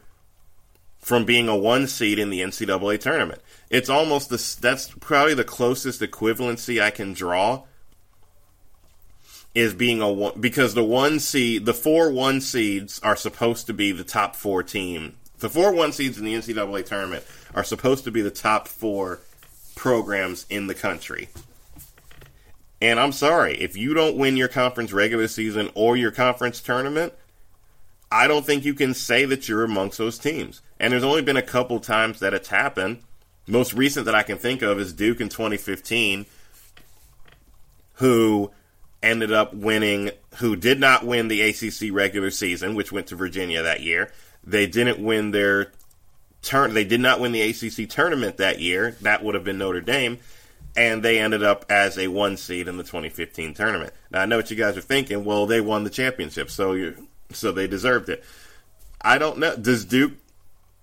from 1.00 1.26
being 1.26 1.50
a 1.50 1.56
one 1.56 1.88
seed 1.88 2.20
in 2.20 2.30
the 2.30 2.42
NCAA 2.42 3.00
tournament. 3.00 3.42
It's 3.72 3.90
almost 3.90 4.30
this, 4.30 4.54
that's 4.56 4.90
probably 5.00 5.34
the 5.34 5.44
closest 5.44 6.02
equivalency 6.02 6.82
I 6.82 6.92
can 6.92 7.14
draw 7.14 7.64
is 9.56 9.74
being 9.74 10.02
a 10.02 10.12
one 10.12 10.40
because 10.40 10.76
the 10.76 10.84
one 10.84 11.20
seed, 11.20 11.66
the 11.66 11.74
four 11.74 12.12
one 12.12 12.40
seeds 12.40 13.00
are 13.00 13.16
supposed 13.16 13.66
to 13.66 13.74
be 13.74 13.92
the 13.92 14.04
top 14.04 14.36
four 14.36 14.62
team. 14.62 15.16
The 15.40 15.50
four 15.50 15.74
one 15.74 15.92
seeds 15.92 16.20
in 16.20 16.26
the 16.26 16.36
NCAA 16.36 16.86
tournament 16.86 17.26
are 17.56 17.64
supposed 17.64 18.04
to 18.04 18.12
be 18.12 18.22
the 18.22 18.30
top 18.30 18.68
four 18.68 19.22
programs 19.78 20.46
in 20.50 20.68
the 20.68 20.74
country. 20.74 21.30
And 22.82 23.00
I'm 23.00 23.12
sorry, 23.12 23.58
if 23.60 23.78
you 23.78 23.94
don't 23.94 24.18
win 24.18 24.36
your 24.36 24.50
conference 24.50 24.92
regular 24.92 25.28
season 25.28 25.70
or 25.74 25.96
your 25.96 26.12
conference 26.12 26.60
tournament, 26.60 27.14
I 28.12 28.28
don't 28.28 28.46
think 28.46 28.66
you 28.66 28.74
can 28.74 28.94
say 28.94 29.26
that 29.26 29.48
you're 29.48 29.64
amongst 29.64 29.98
those 29.98 30.20
teams. 30.20 30.62
And 30.80 30.92
there's 30.92 31.04
only 31.04 31.22
been 31.22 31.38
a 31.38 31.42
couple 31.42 31.80
times 31.80 32.20
that 32.20 32.34
it's 32.34 32.50
happened. 32.50 33.00
Most 33.48 33.74
recent 33.74 34.06
that 34.06 34.16
I 34.16 34.24
can 34.24 34.38
think 34.38 34.62
of 34.62 34.80
is 34.80 34.94
Duke 34.94 35.22
in 35.22 35.30
2015, 35.30 36.26
who 37.96 38.52
ended 39.02 39.32
up 39.32 39.54
winning, 39.54 40.12
who 40.36 40.56
did 40.56 40.80
not 40.80 41.06
win 41.06 41.28
the 41.28 41.42
ACC 41.42 41.92
regular 41.92 42.30
season, 42.32 42.76
which 42.76 42.92
went 42.92 43.08
to 43.08 43.16
Virginia 43.16 43.64
that 43.64 43.82
year. 43.82 44.12
They 44.44 44.68
didn't 44.68 45.00
win 45.00 45.32
their 45.32 45.72
turn. 46.42 46.74
They 46.74 46.84
did 46.84 47.00
not 47.00 47.20
win 47.20 47.32
the 47.32 47.42
ACC 47.42 47.90
tournament 47.90 48.38
that 48.38 48.60
year. 48.60 48.92
That 49.02 49.24
would 49.24 49.36
have 49.36 49.44
been 49.44 49.58
Notre 49.58 49.82
Dame, 49.82 50.20
and 50.76 51.04
they 51.04 51.20
ended 51.20 51.44
up 51.44 51.66
as 51.70 51.98
a 51.98 52.08
one 52.08 52.38
seed 52.38 52.68
in 52.68 52.78
the 52.78 52.84
2015 52.84 53.54
tournament. 53.54 53.94
Now 54.12 54.22
I 54.22 54.26
know 54.26 54.38
what 54.38 54.52
you 54.52 54.58
guys 54.58 54.78
are 54.78 54.82
thinking. 54.82 55.26
Well, 55.26 55.46
they 55.46 55.62
won 55.62 55.84
the 55.84 55.90
championship, 55.90 56.50
so 56.50 56.74
you 56.74 57.08
so 57.32 57.52
they 57.52 57.68
deserved 57.68 58.10
it. 58.10 58.24
I 59.02 59.18
don't 59.18 59.38
know. 59.38 59.56
Does 59.56 59.86
Duke 59.86 60.14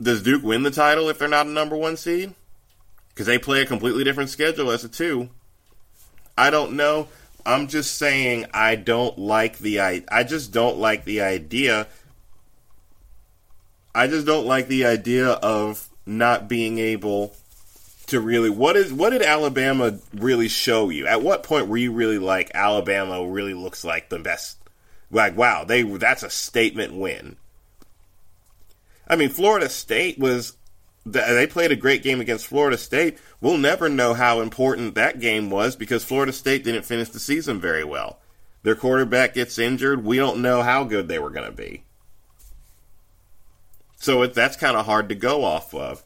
does 0.00 0.23
Duke 0.23 0.42
win 0.42 0.62
the 0.62 0.70
title 0.70 1.08
if 1.08 1.18
they're 1.18 1.28
not 1.28 1.46
a 1.46 1.50
number 1.50 1.76
one 1.76 1.96
seed? 1.96 2.34
Because 3.08 3.26
they 3.26 3.38
play 3.38 3.62
a 3.62 3.66
completely 3.66 4.04
different 4.04 4.30
schedule 4.30 4.70
as 4.70 4.84
a 4.84 4.88
two. 4.88 5.30
I 6.37 6.50
don't 6.50 6.73
know. 6.73 7.08
I'm 7.46 7.68
just 7.68 7.96
saying 7.96 8.46
I 8.52 8.76
don't 8.76 9.18
like 9.18 9.58
the 9.58 9.80
I 9.80 10.04
I 10.08 10.25
just 10.25 10.52
don't 10.52 10.78
like 10.78 11.04
the 11.04 11.20
idea. 11.20 11.87
I 13.94 14.06
just 14.06 14.26
don't 14.26 14.46
like 14.46 14.68
the 14.68 14.86
idea 14.86 15.28
of 15.28 15.88
not 16.04 16.48
being 16.48 16.78
able 16.78 17.34
to 18.06 18.20
really 18.20 18.50
what 18.50 18.76
is 18.76 18.92
what 18.92 19.10
did 19.10 19.22
Alabama 19.22 19.98
really 20.12 20.48
show 20.48 20.90
you? 20.90 21.06
At 21.06 21.22
what 21.22 21.42
point 21.42 21.68
were 21.68 21.76
you 21.76 21.92
really 21.92 22.18
like 22.18 22.50
Alabama 22.54 23.26
really 23.26 23.54
looks 23.54 23.84
like 23.84 24.08
the 24.08 24.18
best? 24.18 24.58
Like 25.10 25.36
wow, 25.36 25.64
they 25.64 25.82
that's 25.82 26.22
a 26.22 26.30
statement 26.30 26.94
win. 26.94 27.36
I 29.06 29.16
mean, 29.16 29.28
Florida 29.30 29.68
State 29.68 30.18
was 30.18 30.56
they 31.06 31.46
played 31.46 31.70
a 31.70 31.76
great 31.76 32.02
game 32.02 32.20
against 32.20 32.46
Florida 32.46 32.78
State. 32.78 33.18
We'll 33.40 33.58
never 33.58 33.88
know 33.88 34.14
how 34.14 34.40
important 34.40 34.94
that 34.94 35.20
game 35.20 35.50
was 35.50 35.76
because 35.76 36.02
Florida 36.02 36.32
State 36.32 36.64
didn't 36.64 36.84
finish 36.86 37.10
the 37.10 37.20
season 37.20 37.60
very 37.60 37.84
well. 37.84 38.20
Their 38.62 38.74
quarterback 38.74 39.34
gets 39.34 39.58
injured. 39.58 40.02
We 40.02 40.16
don't 40.16 40.40
know 40.40 40.62
how 40.62 40.84
good 40.84 41.08
they 41.08 41.18
were 41.18 41.28
going 41.28 41.44
to 41.44 41.56
be. 41.56 41.84
So 44.04 44.20
it, 44.20 44.34
that's 44.34 44.58
kind 44.58 44.76
of 44.76 44.84
hard 44.84 45.08
to 45.08 45.14
go 45.14 45.44
off 45.44 45.73
of. 45.73 46.04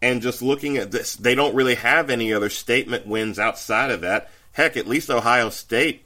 And 0.00 0.22
just 0.22 0.40
looking 0.40 0.76
at 0.76 0.92
this, 0.92 1.16
they 1.16 1.34
don't 1.34 1.56
really 1.56 1.74
have 1.74 2.10
any 2.10 2.32
other 2.32 2.48
statement 2.48 3.08
wins 3.08 3.40
outside 3.40 3.90
of 3.90 4.02
that. 4.02 4.30
Heck, 4.52 4.76
at 4.76 4.86
least 4.86 5.10
Ohio 5.10 5.50
State, 5.50 6.04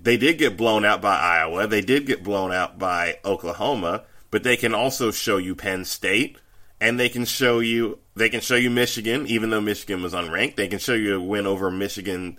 they 0.00 0.16
did 0.16 0.36
get 0.36 0.56
blown 0.56 0.84
out 0.84 1.00
by 1.00 1.16
Iowa. 1.16 1.68
They 1.68 1.80
did 1.80 2.06
get 2.06 2.24
blown 2.24 2.50
out 2.50 2.76
by 2.76 3.20
Oklahoma, 3.24 4.02
but 4.32 4.42
they 4.42 4.56
can 4.56 4.74
also 4.74 5.12
show 5.12 5.36
you 5.36 5.54
Penn 5.54 5.84
State 5.84 6.38
and 6.80 6.98
they 6.98 7.08
can 7.08 7.24
show 7.24 7.60
you 7.60 8.00
they 8.16 8.28
can 8.28 8.40
show 8.40 8.56
you 8.56 8.68
Michigan, 8.68 9.28
even 9.28 9.50
though 9.50 9.60
Michigan 9.60 10.02
was 10.02 10.12
unranked. 10.12 10.56
They 10.56 10.66
can 10.66 10.80
show 10.80 10.94
you 10.94 11.14
a 11.14 11.22
win 11.22 11.46
over 11.46 11.70
Michigan 11.70 12.36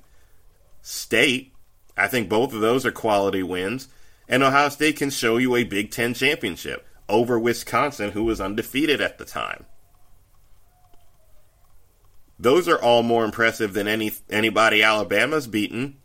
State. 0.81 1.53
I 1.95 2.07
think 2.07 2.27
both 2.27 2.53
of 2.53 2.59
those 2.59 2.85
are 2.85 2.91
quality 2.91 3.43
wins. 3.43 3.87
And 4.27 4.43
Ohio 4.43 4.67
State 4.67 4.97
can 4.97 5.09
show 5.09 5.37
you 5.37 5.55
a 5.55 5.63
Big 5.63 5.91
Ten 5.91 6.13
championship 6.13 6.85
over 7.09 7.39
Wisconsin, 7.39 8.11
who 8.11 8.23
was 8.23 8.39
undefeated 8.39 9.01
at 9.01 9.17
the 9.17 9.25
time. 9.25 9.65
Those 12.37 12.69
are 12.69 12.81
all 12.81 13.03
more 13.03 13.25
impressive 13.25 13.73
than 13.73 13.87
any 13.87 14.13
anybody 14.29 14.81
Alabama's 14.81 15.47
beaten. 15.47 15.97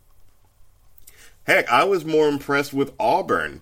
Heck, 1.43 1.69
I 1.69 1.85
was 1.85 2.03
more 2.03 2.27
impressed 2.27 2.73
with 2.73 2.93
Auburn, 2.99 3.61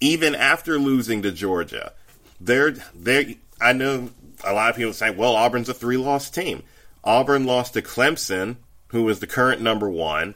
even 0.00 0.34
after 0.34 0.78
losing 0.78 1.22
to 1.22 1.32
Georgia. 1.32 1.92
They're 2.40 2.72
they 2.94 3.38
I 3.60 3.72
know 3.72 4.10
a 4.44 4.52
lot 4.52 4.70
of 4.70 4.76
people 4.76 4.92
say, 4.92 5.10
well, 5.10 5.34
Auburn's 5.34 5.68
a 5.68 5.74
three 5.74 5.96
loss 5.96 6.30
team. 6.30 6.62
Auburn 7.02 7.44
lost 7.44 7.74
to 7.74 7.82
Clemson, 7.82 8.56
who 8.88 9.04
was 9.04 9.20
the 9.20 9.26
current 9.26 9.60
number 9.60 9.88
one. 9.88 10.34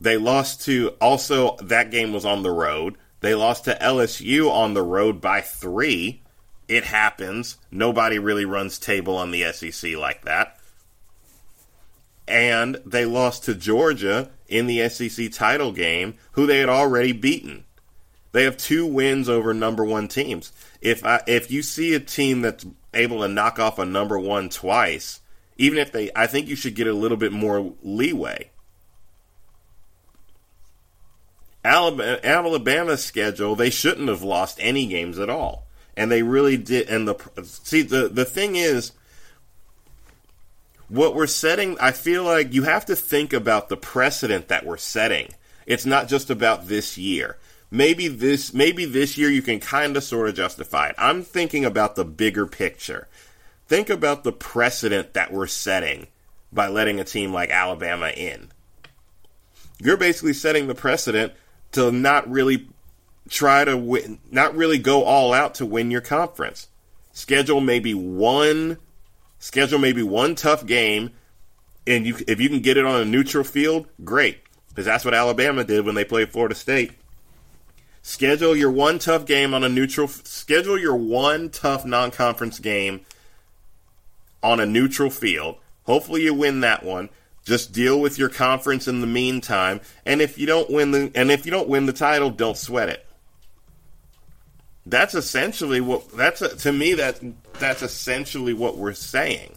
They 0.00 0.16
lost 0.16 0.62
to, 0.62 0.88
also, 1.00 1.56
that 1.62 1.90
game 1.90 2.12
was 2.12 2.24
on 2.24 2.42
the 2.42 2.50
road. 2.50 2.96
They 3.24 3.34
lost 3.34 3.64
to 3.64 3.78
LSU 3.80 4.50
on 4.50 4.74
the 4.74 4.82
road 4.82 5.22
by 5.22 5.40
three. 5.40 6.20
It 6.68 6.84
happens. 6.84 7.56
Nobody 7.70 8.18
really 8.18 8.44
runs 8.44 8.78
table 8.78 9.16
on 9.16 9.30
the 9.30 9.50
SEC 9.50 9.96
like 9.96 10.26
that. 10.26 10.58
And 12.28 12.82
they 12.84 13.06
lost 13.06 13.44
to 13.44 13.54
Georgia 13.54 14.28
in 14.46 14.66
the 14.66 14.86
SEC 14.90 15.32
title 15.32 15.72
game, 15.72 16.16
who 16.32 16.44
they 16.44 16.58
had 16.58 16.68
already 16.68 17.12
beaten. 17.12 17.64
They 18.32 18.44
have 18.44 18.58
two 18.58 18.84
wins 18.84 19.26
over 19.26 19.54
number 19.54 19.86
one 19.86 20.06
teams 20.06 20.52
if 20.82 21.02
I, 21.02 21.22
if 21.26 21.50
you 21.50 21.62
see 21.62 21.94
a 21.94 22.00
team 22.00 22.42
that's 22.42 22.66
able 22.92 23.22
to 23.22 23.28
knock 23.28 23.58
off 23.58 23.78
a 23.78 23.86
number 23.86 24.18
one 24.18 24.50
twice, 24.50 25.20
even 25.56 25.78
if 25.78 25.92
they, 25.92 26.10
I 26.14 26.26
think 26.26 26.46
you 26.46 26.56
should 26.56 26.74
get 26.74 26.88
a 26.88 26.92
little 26.92 27.16
bit 27.16 27.32
more 27.32 27.72
leeway. 27.82 28.50
Alabama, 31.64 32.20
Alabama's 32.22 33.04
schedule, 33.04 33.56
they 33.56 33.70
shouldn't 33.70 34.08
have 34.08 34.22
lost 34.22 34.58
any 34.60 34.86
games 34.86 35.18
at 35.18 35.30
all, 35.30 35.66
and 35.96 36.10
they 36.10 36.22
really 36.22 36.56
did. 36.56 36.88
And 36.88 37.08
the 37.08 37.16
see 37.44 37.82
the 37.82 38.08
the 38.08 38.24
thing 38.24 38.56
is, 38.56 38.92
what 40.88 41.14
we're 41.14 41.26
setting, 41.26 41.78
I 41.80 41.92
feel 41.92 42.24
like 42.24 42.52
you 42.52 42.64
have 42.64 42.84
to 42.86 42.96
think 42.96 43.32
about 43.32 43.68
the 43.68 43.76
precedent 43.76 44.48
that 44.48 44.66
we're 44.66 44.76
setting. 44.76 45.28
It's 45.66 45.86
not 45.86 46.08
just 46.08 46.28
about 46.28 46.68
this 46.68 46.98
year 46.98 47.38
maybe 47.74 48.06
this 48.06 48.54
maybe 48.54 48.84
this 48.84 49.18
year 49.18 49.28
you 49.28 49.42
can 49.42 49.58
kind 49.58 49.96
of 49.96 50.04
sort 50.04 50.28
of 50.28 50.34
justify 50.34 50.88
it. 50.88 50.94
I'm 50.96 51.22
thinking 51.22 51.64
about 51.64 51.96
the 51.96 52.04
bigger 52.04 52.46
picture. 52.46 53.08
Think 53.66 53.90
about 53.90 54.22
the 54.22 54.32
precedent 54.32 55.14
that 55.14 55.32
we're 55.32 55.48
setting 55.48 56.06
by 56.52 56.68
letting 56.68 57.00
a 57.00 57.04
team 57.04 57.32
like 57.32 57.50
Alabama 57.50 58.10
in. 58.10 58.52
You're 59.78 59.96
basically 59.96 60.34
setting 60.34 60.68
the 60.68 60.74
precedent 60.74 61.32
to 61.74 61.92
not 61.92 62.28
really 62.30 62.68
try 63.28 63.64
to 63.64 63.76
win, 63.76 64.18
not 64.30 64.54
really 64.56 64.78
go 64.78 65.04
all 65.04 65.32
out 65.32 65.54
to 65.56 65.66
win 65.66 65.90
your 65.90 66.00
conference. 66.00 66.68
Schedule 67.12 67.60
maybe 67.60 67.94
one 67.94 68.78
schedule 69.38 69.78
maybe 69.78 70.02
one 70.02 70.34
tough 70.34 70.64
game 70.66 71.10
and 71.86 72.06
you 72.06 72.16
if 72.26 72.40
you 72.40 72.48
can 72.48 72.60
get 72.60 72.76
it 72.76 72.84
on 72.84 73.00
a 73.00 73.04
neutral 73.04 73.44
field, 73.44 73.86
great. 74.02 74.40
Because 74.68 74.86
that's 74.86 75.04
what 75.04 75.14
Alabama 75.14 75.62
did 75.62 75.86
when 75.86 75.94
they 75.94 76.04
played 76.04 76.30
Florida 76.30 76.54
State. 76.54 76.92
Schedule 78.02 78.56
your 78.56 78.70
one 78.70 78.98
tough 78.98 79.24
game 79.24 79.54
on 79.54 79.62
a 79.62 79.68
neutral. 79.68 80.08
Schedule 80.08 80.78
your 80.78 80.96
one 80.96 81.48
tough 81.48 81.84
non-conference 81.84 82.58
game 82.58 83.02
on 84.42 84.60
a 84.60 84.66
neutral 84.66 85.10
field. 85.10 85.56
Hopefully, 85.84 86.22
you 86.24 86.34
win 86.34 86.60
that 86.60 86.82
one. 86.82 87.08
Just 87.44 87.72
deal 87.72 88.00
with 88.00 88.18
your 88.18 88.30
conference 88.30 88.88
in 88.88 89.00
the 89.00 89.06
meantime. 89.06 89.80
And 90.06 90.22
if 90.22 90.38
you 90.38 90.46
don't 90.46 90.70
win 90.70 90.90
the 90.92 91.12
and 91.14 91.30
if 91.30 91.44
you 91.44 91.52
don't 91.52 91.68
win 91.68 91.86
the 91.86 91.92
title, 91.92 92.30
don't 92.30 92.56
sweat 92.56 92.88
it. 92.88 93.06
That's 94.86 95.14
essentially 95.14 95.80
what 95.80 96.10
that's 96.10 96.42
a, 96.42 96.56
to 96.56 96.72
me 96.72 96.94
that 96.94 97.20
that's 97.54 97.82
essentially 97.82 98.54
what 98.54 98.78
we're 98.78 98.94
saying. 98.94 99.56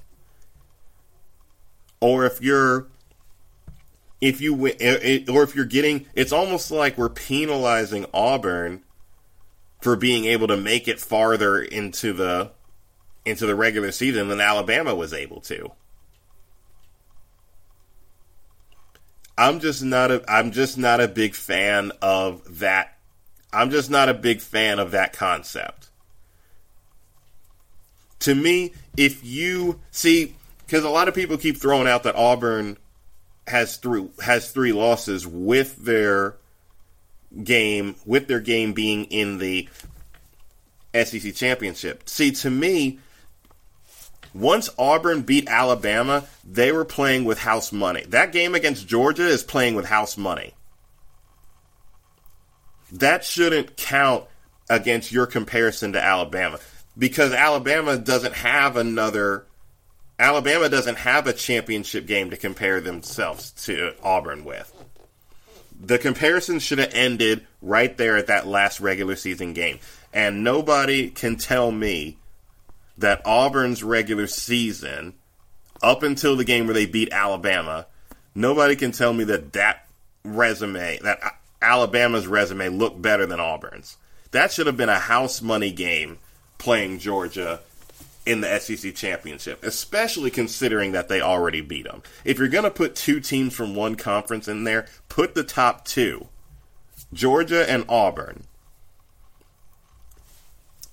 Or 2.01 2.25
if 2.25 2.41
you're 2.41 2.87
if 4.19 4.41
you 4.41 4.53
win, 4.53 4.75
eh, 4.79 4.97
eh, 5.01 5.31
or 5.31 5.43
if 5.43 5.55
you're 5.55 5.65
getting, 5.65 6.07
it's 6.13 6.31
almost 6.31 6.71
like 6.71 6.97
we're 6.97 7.09
penalizing 7.09 8.05
Auburn 8.13 8.83
for 9.81 9.95
being 9.95 10.25
able 10.25 10.47
to 10.47 10.57
make 10.57 10.87
it 10.87 10.99
farther 10.99 11.61
into 11.61 12.13
the 12.13 12.51
into 13.25 13.45
the 13.45 13.55
regular 13.55 13.91
season 13.91 14.29
than 14.29 14.41
Alabama 14.41 14.95
was 14.95 15.13
able 15.13 15.41
to. 15.41 15.71
I'm 19.37 19.59
just 19.59 19.83
not 19.83 20.11
a 20.11 20.23
I'm 20.27 20.51
just 20.51 20.77
not 20.77 20.99
a 20.99 21.07
big 21.07 21.35
fan 21.35 21.91
of 22.01 22.59
that 22.59 22.97
I'm 23.53 23.71
just 23.71 23.89
not 23.89 24.09
a 24.09 24.13
big 24.13 24.41
fan 24.41 24.79
of 24.79 24.91
that 24.91 25.13
concept. 25.13 25.89
To 28.19 28.35
me, 28.35 28.73
if 28.97 29.23
you 29.23 29.79
see, 29.91 30.35
because 30.65 30.83
a 30.83 30.89
lot 30.89 31.07
of 31.07 31.15
people 31.15 31.37
keep 31.37 31.57
throwing 31.57 31.87
out 31.87 32.03
that 32.03 32.15
Auburn 32.15 32.77
has 33.47 33.77
three 33.77 34.09
has 34.21 34.51
three 34.51 34.73
losses 34.73 35.25
with 35.25 35.77
their 35.77 36.35
game 37.43 37.95
with 38.05 38.27
their 38.27 38.39
game 38.39 38.73
being 38.73 39.05
in 39.05 39.37
the 39.37 39.69
SEC 40.93 41.33
championship. 41.35 42.09
See, 42.09 42.31
to 42.31 42.49
me, 42.49 42.99
once 44.39 44.69
Auburn 44.77 45.21
beat 45.21 45.47
Alabama, 45.47 46.25
they 46.43 46.71
were 46.71 46.85
playing 46.85 47.25
with 47.25 47.39
house 47.39 47.71
money. 47.71 48.03
That 48.07 48.31
game 48.31 48.55
against 48.55 48.87
Georgia 48.87 49.27
is 49.27 49.43
playing 49.43 49.75
with 49.75 49.85
house 49.85 50.17
money. 50.17 50.53
That 52.91 53.25
shouldn't 53.25 53.75
count 53.75 54.25
against 54.69 55.11
your 55.11 55.25
comparison 55.25 55.93
to 55.93 56.03
Alabama 56.03 56.59
because 56.97 57.33
Alabama 57.33 57.97
doesn't 57.97 58.33
have 58.33 58.77
another 58.77 59.45
Alabama 60.19 60.67
doesn't 60.67 60.97
have 60.97 61.27
a 61.27 61.33
championship 61.33 62.07
game 62.07 62.31
to 62.31 62.37
compare 62.37 62.81
themselves 62.81 63.51
to 63.65 63.93
Auburn 64.01 64.45
with. 64.45 64.73
The 65.79 65.99
comparison 65.99 66.57
should 66.57 66.79
have 66.79 66.93
ended 66.93 67.45
right 67.61 67.95
there 67.97 68.17
at 68.17 68.27
that 68.27 68.47
last 68.47 68.79
regular 68.79 69.15
season 69.15 69.53
game. 69.53 69.79
And 70.11 70.43
nobody 70.43 71.11
can 71.11 71.35
tell 71.35 71.71
me 71.71 72.17
that 72.97 73.21
Auburn's 73.25 73.83
regular 73.83 74.27
season, 74.27 75.13
up 75.81 76.03
until 76.03 76.35
the 76.35 76.43
game 76.43 76.65
where 76.65 76.73
they 76.73 76.85
beat 76.85 77.11
Alabama, 77.11 77.87
nobody 78.33 78.75
can 78.75 78.91
tell 78.91 79.13
me 79.13 79.23
that 79.25 79.53
that 79.53 79.87
resume, 80.23 80.99
that 81.03 81.19
Alabama's 81.61 82.27
resume 82.27 82.69
looked 82.69 83.01
better 83.01 83.25
than 83.25 83.39
Auburn's. 83.39 83.97
That 84.31 84.51
should 84.51 84.67
have 84.67 84.77
been 84.77 84.89
a 84.89 84.99
house 84.99 85.41
money 85.41 85.71
game 85.71 86.17
playing 86.57 86.99
Georgia 86.99 87.61
in 88.25 88.41
the 88.41 88.59
SEC 88.59 88.93
championship, 88.93 89.63
especially 89.63 90.29
considering 90.29 90.91
that 90.91 91.07
they 91.07 91.21
already 91.21 91.61
beat 91.61 91.85
them. 91.85 92.03
If 92.25 92.37
you're 92.37 92.49
going 92.49 92.65
to 92.65 92.71
put 92.71 92.95
two 92.95 93.21
teams 93.21 93.53
from 93.53 93.73
one 93.73 93.95
conference 93.95 94.47
in 94.47 94.65
there, 94.65 94.85
put 95.07 95.33
the 95.33 95.43
top 95.43 95.85
two 95.85 96.27
Georgia 97.13 97.69
and 97.69 97.85
Auburn. 97.87 98.43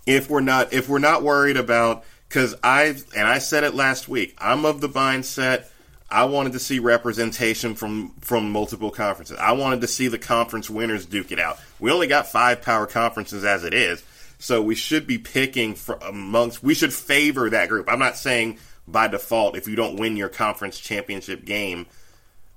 If 0.06 0.28
we're 0.30 0.40
not 0.40 0.72
if 0.72 0.88
we're 0.88 0.98
not 0.98 1.22
worried 1.22 1.56
about 1.56 2.04
cuz 2.28 2.54
I 2.62 2.96
and 3.16 3.26
I 3.26 3.38
said 3.38 3.64
it 3.64 3.74
last 3.74 4.08
week, 4.08 4.36
I'm 4.38 4.64
of 4.64 4.80
the 4.80 4.88
mindset 4.88 5.66
I 6.10 6.24
wanted 6.24 6.52
to 6.52 6.58
see 6.58 6.78
representation 6.78 7.74
from 7.74 8.12
from 8.20 8.50
multiple 8.50 8.90
conferences. 8.90 9.36
I 9.38 9.52
wanted 9.52 9.80
to 9.80 9.88
see 9.88 10.08
the 10.08 10.18
conference 10.18 10.68
winners 10.70 11.06
duke 11.06 11.32
it 11.32 11.38
out. 11.38 11.58
We 11.80 11.90
only 11.90 12.06
got 12.06 12.26
5 12.28 12.62
power 12.62 12.86
conferences 12.86 13.44
as 13.44 13.64
it 13.64 13.74
is. 13.74 14.02
So 14.38 14.60
we 14.60 14.74
should 14.74 15.06
be 15.06 15.16
picking 15.16 15.74
from 15.74 16.00
amongst, 16.02 16.62
we 16.62 16.74
should 16.74 16.92
favor 16.92 17.48
that 17.48 17.68
group. 17.70 17.88
I'm 17.88 17.98
not 17.98 18.16
saying 18.16 18.58
by 18.86 19.08
default, 19.08 19.56
if 19.56 19.66
you 19.66 19.74
don't 19.74 19.96
win 19.96 20.18
your 20.18 20.28
conference 20.28 20.78
championship 20.78 21.46
game, 21.46 21.86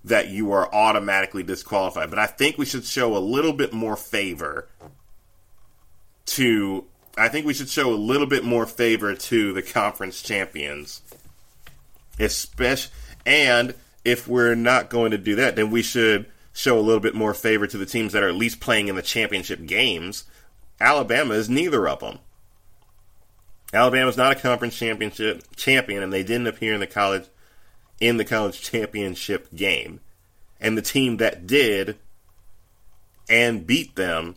that 0.04 0.28
you 0.28 0.52
are 0.52 0.74
automatically 0.74 1.44
disqualified. 1.44 2.10
But 2.10 2.20
I 2.20 2.26
think 2.26 2.58
we 2.58 2.66
should 2.66 2.84
show 2.84 3.16
a 3.16 3.20
little 3.20 3.54
bit 3.54 3.72
more 3.72 3.96
favor 3.96 4.68
to, 6.26 6.86
I 7.18 7.30
think 7.30 7.46
we 7.46 7.54
should 7.54 7.70
show 7.70 7.92
a 7.92 7.96
little 7.96 8.28
bit 8.28 8.44
more 8.44 8.66
favor 8.66 9.16
to 9.16 9.54
the 9.54 9.62
conference 9.62 10.22
champions. 10.22 11.02
Especially, 12.20 12.94
and 13.26 13.74
if 14.06 14.28
we're 14.28 14.56
not 14.56 14.90
going 14.90 15.12
to 15.12 15.18
do 15.18 15.36
that, 15.36 15.56
then 15.56 15.72
we 15.72 15.82
should 15.82 16.28
show 16.54 16.80
a 16.80 16.82
little 16.82 17.00
bit 17.00 17.16
more 17.16 17.34
favor 17.34 17.68
to 17.68 17.78
the 17.78 17.86
teams 17.86 18.14
that 18.14 18.24
are 18.24 18.30
at 18.30 18.36
least 18.36 18.60
playing 18.60 18.88
in 18.88 18.96
the 18.96 19.02
championship 19.02 19.66
games 19.66 20.26
Alabama 20.80 21.34
is 21.34 21.50
neither 21.50 21.88
of 21.88 22.00
them. 22.00 22.20
Alabama's 23.74 24.18
not 24.18 24.32
a 24.32 24.40
conference 24.40 24.78
championship 24.78 25.44
champion, 25.56 26.04
and 26.04 26.14
they 26.14 26.24
didn't 26.24 26.48
appear 26.48 26.74
in 26.74 26.80
the 26.80 26.88
college 26.88 27.26
in 28.00 28.18
the 28.18 28.26
college 28.26 28.62
championship 28.62 29.54
game. 29.56 30.00
And 30.60 30.78
the 30.78 30.84
team 30.84 31.18
that 31.18 31.48
did 31.48 31.98
and 33.30 33.66
beat 33.66 33.96
them 33.96 34.36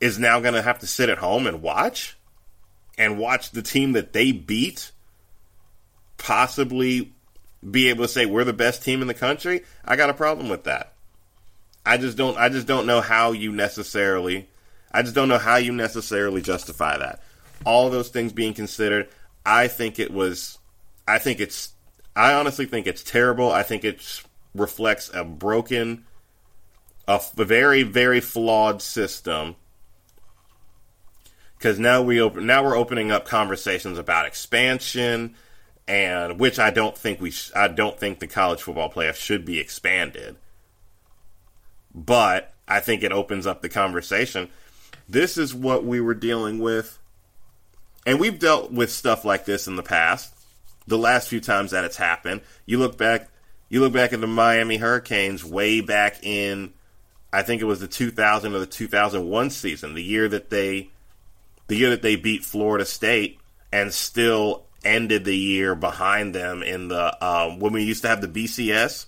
is 0.00 0.18
now 0.18 0.40
going 0.40 0.54
to 0.54 0.62
have 0.62 0.80
to 0.80 0.86
sit 0.86 1.08
at 1.08 1.18
home 1.18 1.46
and 1.46 1.62
watch 1.62 2.16
and 2.98 3.18
watch 3.18 3.50
the 3.50 3.62
team 3.62 3.92
that 3.92 4.12
they 4.12 4.32
beat 4.32 4.92
possibly 6.18 7.12
be 7.68 7.88
able 7.88 8.04
to 8.04 8.08
say 8.08 8.26
we're 8.26 8.44
the 8.44 8.52
best 8.52 8.82
team 8.82 9.02
in 9.02 9.08
the 9.08 9.14
country. 9.14 9.62
I 9.84 9.96
got 9.96 10.10
a 10.10 10.14
problem 10.14 10.48
with 10.48 10.64
that. 10.64 10.92
I 11.84 11.98
just 11.98 12.16
don't 12.16 12.36
I 12.36 12.48
just 12.48 12.66
don't 12.66 12.86
know 12.86 13.00
how 13.00 13.32
you 13.32 13.52
necessarily 13.52 14.48
I 14.96 15.02
just 15.02 15.14
don't 15.14 15.28
know 15.28 15.36
how 15.36 15.56
you 15.56 15.72
necessarily 15.72 16.40
justify 16.40 16.96
that. 16.96 17.20
All 17.66 17.90
those 17.90 18.08
things 18.08 18.32
being 18.32 18.54
considered, 18.54 19.08
I 19.44 19.68
think 19.68 19.98
it 19.98 20.10
was. 20.10 20.58
I 21.06 21.18
think 21.18 21.38
it's. 21.38 21.74
I 22.14 22.32
honestly 22.32 22.64
think 22.64 22.86
it's 22.86 23.02
terrible. 23.02 23.52
I 23.52 23.62
think 23.62 23.84
it 23.84 24.22
reflects 24.54 25.10
a 25.12 25.22
broken, 25.22 26.06
a, 27.06 27.20
a 27.36 27.44
very 27.44 27.82
very 27.82 28.20
flawed 28.20 28.80
system. 28.80 29.56
Because 31.58 31.78
now 31.78 32.02
we 32.02 32.20
open. 32.20 32.46
Now 32.46 32.64
we're 32.64 32.76
opening 32.76 33.10
up 33.10 33.26
conversations 33.26 33.98
about 33.98 34.26
expansion, 34.26 35.34
and 35.88 36.38
which 36.38 36.58
I 36.58 36.70
don't 36.70 36.96
think 36.96 37.20
we. 37.20 37.30
Sh- 37.30 37.52
I 37.56 37.68
don't 37.68 37.98
think 37.98 38.18
the 38.18 38.26
college 38.26 38.62
football 38.62 38.90
playoff 38.90 39.14
should 39.14 39.44
be 39.44 39.58
expanded. 39.58 40.36
But 41.94 42.52
I 42.68 42.80
think 42.80 43.02
it 43.02 43.12
opens 43.12 43.46
up 43.46 43.62
the 43.62 43.68
conversation 43.68 44.50
this 45.08 45.38
is 45.38 45.54
what 45.54 45.84
we 45.84 46.00
were 46.00 46.14
dealing 46.14 46.58
with. 46.58 46.98
And 48.04 48.20
we've 48.20 48.38
dealt 48.38 48.70
with 48.70 48.90
stuff 48.90 49.24
like 49.24 49.44
this 49.44 49.66
in 49.66 49.76
the 49.76 49.82
past. 49.82 50.32
The 50.86 50.98
last 50.98 51.28
few 51.28 51.40
times 51.40 51.72
that 51.72 51.84
it's 51.84 51.96
happened, 51.96 52.42
you 52.64 52.78
look 52.78 52.96
back, 52.96 53.28
you 53.68 53.80
look 53.80 53.92
back 53.92 54.12
at 54.12 54.20
the 54.20 54.28
Miami 54.28 54.76
Hurricanes 54.76 55.44
way 55.44 55.80
back 55.80 56.24
in, 56.24 56.72
I 57.32 57.42
think 57.42 57.60
it 57.60 57.64
was 57.64 57.80
the 57.80 57.88
2000 57.88 58.54
or 58.54 58.60
the 58.60 58.66
2001 58.66 59.50
season, 59.50 59.94
the 59.94 60.02
year 60.02 60.28
that 60.28 60.50
they, 60.50 60.90
the 61.66 61.76
year 61.76 61.90
that 61.90 62.02
they 62.02 62.16
beat 62.16 62.44
Florida 62.44 62.84
State 62.84 63.38
and 63.72 63.92
still 63.92 64.64
ended 64.84 65.24
the 65.24 65.36
year 65.36 65.74
behind 65.74 66.34
them 66.34 66.62
in 66.62 66.88
the 66.88 67.24
um, 67.24 67.58
when 67.58 67.72
we 67.72 67.82
used 67.82 68.02
to 68.02 68.08
have 68.08 68.20
the 68.20 68.28
BCS, 68.28 69.06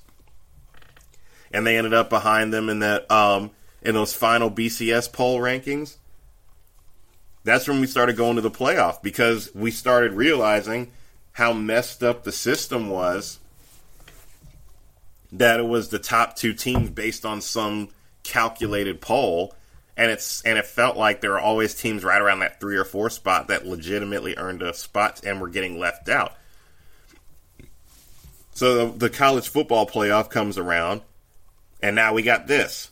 and 1.53 1.67
they 1.67 1.77
ended 1.77 1.95
up 1.95 2.11
behind 2.11 2.53
them 2.53 2.69
in 2.69 2.81
that 2.81 3.11
um, 3.11 3.51
in 3.83 3.95
those 3.95 4.15
final 4.15 4.51
BCS 4.51 5.13
poll 5.13 5.39
rankings, 5.39 5.97
that's 7.45 7.69
when 7.69 7.81
we 7.81 7.87
started 7.87 8.17
going 8.17 8.37
to 8.37 8.43
the 8.43 8.51
playoff 8.51 9.03
because 9.03 9.55
we 9.55 9.71
started 9.71 10.13
realizing 10.13 10.91
how 11.33 11.53
messed 11.53 12.03
up 12.03 12.25
the 12.25 12.33
system 12.33 12.91
was. 12.91 13.39
That 15.31 15.61
it 15.61 15.67
was 15.67 15.91
the 15.91 15.99
top 15.99 16.37
two 16.37 16.55
teams 16.55 16.89
based 16.89 17.27
on 17.27 17.43
some 17.43 17.91
calculated 18.23 19.01
poll, 19.01 19.55
and 19.99 20.11
it's 20.11 20.41
and 20.43 20.57
it 20.57 20.65
felt 20.65 20.97
like 20.97 21.21
there 21.21 21.33
were 21.33 21.41
always 21.41 21.75
teams 21.75 22.05
right 22.05 22.23
around 22.23 22.39
that 22.39 22.61
three 22.61 22.77
or 22.77 22.85
four 22.85 23.11
spot 23.11 23.49
that 23.49 23.67
legitimately 23.67 24.35
earned 24.39 24.63
a 24.63 24.73
spot 24.73 25.21
and 25.27 25.41
were 25.41 25.49
getting 25.49 25.79
left 25.79 26.09
out. 26.09 26.33
So 28.55 28.87
the, 28.87 28.99
the 28.99 29.11
college 29.11 29.49
football 29.49 29.87
playoff 29.87 30.31
comes 30.31 30.57
around, 30.57 31.03
and 31.83 31.95
now 31.95 32.15
we 32.15 32.23
got 32.23 32.47
this 32.47 32.91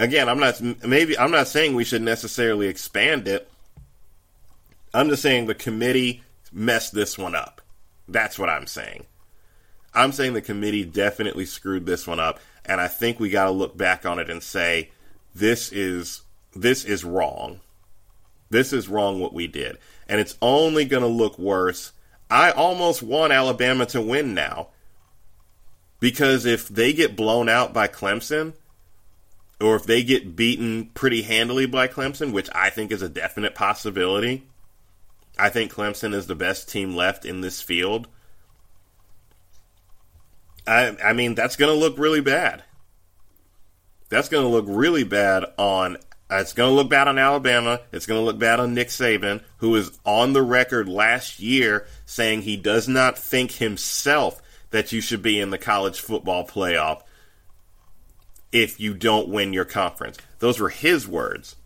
again, 0.00 0.28
I'm 0.28 0.40
not 0.40 0.60
maybe 0.84 1.16
I'm 1.16 1.30
not 1.30 1.48
saying 1.48 1.74
we 1.74 1.84
should 1.84 2.02
necessarily 2.02 2.66
expand 2.66 3.28
it. 3.28 3.48
I'm 4.92 5.08
just 5.08 5.22
saying 5.22 5.46
the 5.46 5.54
committee 5.54 6.22
messed 6.52 6.94
this 6.94 7.16
one 7.16 7.36
up. 7.36 7.60
That's 8.08 8.38
what 8.38 8.48
I'm 8.48 8.66
saying. 8.66 9.06
I'm 9.94 10.12
saying 10.12 10.32
the 10.32 10.42
committee 10.42 10.84
definitely 10.84 11.46
screwed 11.46 11.86
this 11.86 12.06
one 12.06 12.18
up, 12.18 12.40
and 12.64 12.80
I 12.80 12.88
think 12.88 13.20
we 13.20 13.30
got 13.30 13.44
to 13.44 13.50
look 13.50 13.76
back 13.76 14.04
on 14.04 14.18
it 14.18 14.30
and 14.30 14.42
say 14.42 14.90
this 15.34 15.72
is 15.72 16.22
this 16.54 16.84
is 16.84 17.04
wrong. 17.04 17.60
This 18.50 18.72
is 18.72 18.88
wrong 18.88 19.20
what 19.20 19.32
we 19.32 19.46
did, 19.46 19.78
and 20.08 20.20
it's 20.20 20.36
only 20.42 20.84
going 20.84 21.02
to 21.02 21.08
look 21.08 21.38
worse. 21.38 21.92
I 22.30 22.50
almost 22.50 23.02
want 23.02 23.32
Alabama 23.32 23.86
to 23.86 24.00
win 24.00 24.34
now 24.34 24.68
because 26.00 26.46
if 26.46 26.68
they 26.68 26.92
get 26.92 27.16
blown 27.16 27.48
out 27.48 27.72
by 27.72 27.86
Clemson, 27.86 28.54
or 29.60 29.76
if 29.76 29.84
they 29.84 30.02
get 30.02 30.34
beaten 30.34 30.86
pretty 30.94 31.22
handily 31.22 31.66
by 31.66 31.86
Clemson, 31.86 32.32
which 32.32 32.48
I 32.54 32.70
think 32.70 32.90
is 32.90 33.02
a 33.02 33.08
definite 33.08 33.54
possibility, 33.54 34.46
I 35.38 35.50
think 35.50 35.72
Clemson 35.72 36.14
is 36.14 36.26
the 36.26 36.34
best 36.34 36.68
team 36.68 36.96
left 36.96 37.24
in 37.24 37.42
this 37.42 37.60
field. 37.60 38.08
I, 40.66 40.96
I 41.04 41.12
mean, 41.12 41.34
that's 41.34 41.56
going 41.56 41.72
to 41.72 41.78
look 41.78 41.98
really 41.98 42.20
bad. 42.20 42.64
That's 44.10 44.28
going 44.28 44.44
to 44.44 44.48
look 44.48 44.66
really 44.68 45.04
bad 45.04 45.46
on. 45.56 45.96
It's 46.30 46.52
going 46.52 46.70
to 46.70 46.74
look 46.74 46.90
bad 46.90 47.08
on 47.08 47.18
Alabama. 47.18 47.80
It's 47.92 48.06
going 48.06 48.20
to 48.20 48.24
look 48.24 48.38
bad 48.38 48.60
on 48.60 48.74
Nick 48.74 48.88
Saban, 48.88 49.42
who 49.58 49.74
is 49.76 49.98
on 50.04 50.32
the 50.32 50.42
record 50.42 50.88
last 50.88 51.40
year 51.40 51.86
saying 52.04 52.42
he 52.42 52.56
does 52.56 52.86
not 52.86 53.18
think 53.18 53.52
himself 53.52 54.42
that 54.70 54.92
you 54.92 55.00
should 55.00 55.22
be 55.22 55.40
in 55.40 55.50
the 55.50 55.58
college 55.58 56.00
football 56.00 56.46
playoff 56.46 57.02
if 58.52 58.78
you 58.80 58.94
don't 58.94 59.28
win 59.28 59.52
your 59.52 59.64
conference. 59.64 60.18
Those 60.38 60.60
were 60.60 60.68
his 60.68 61.06
words 61.08 61.56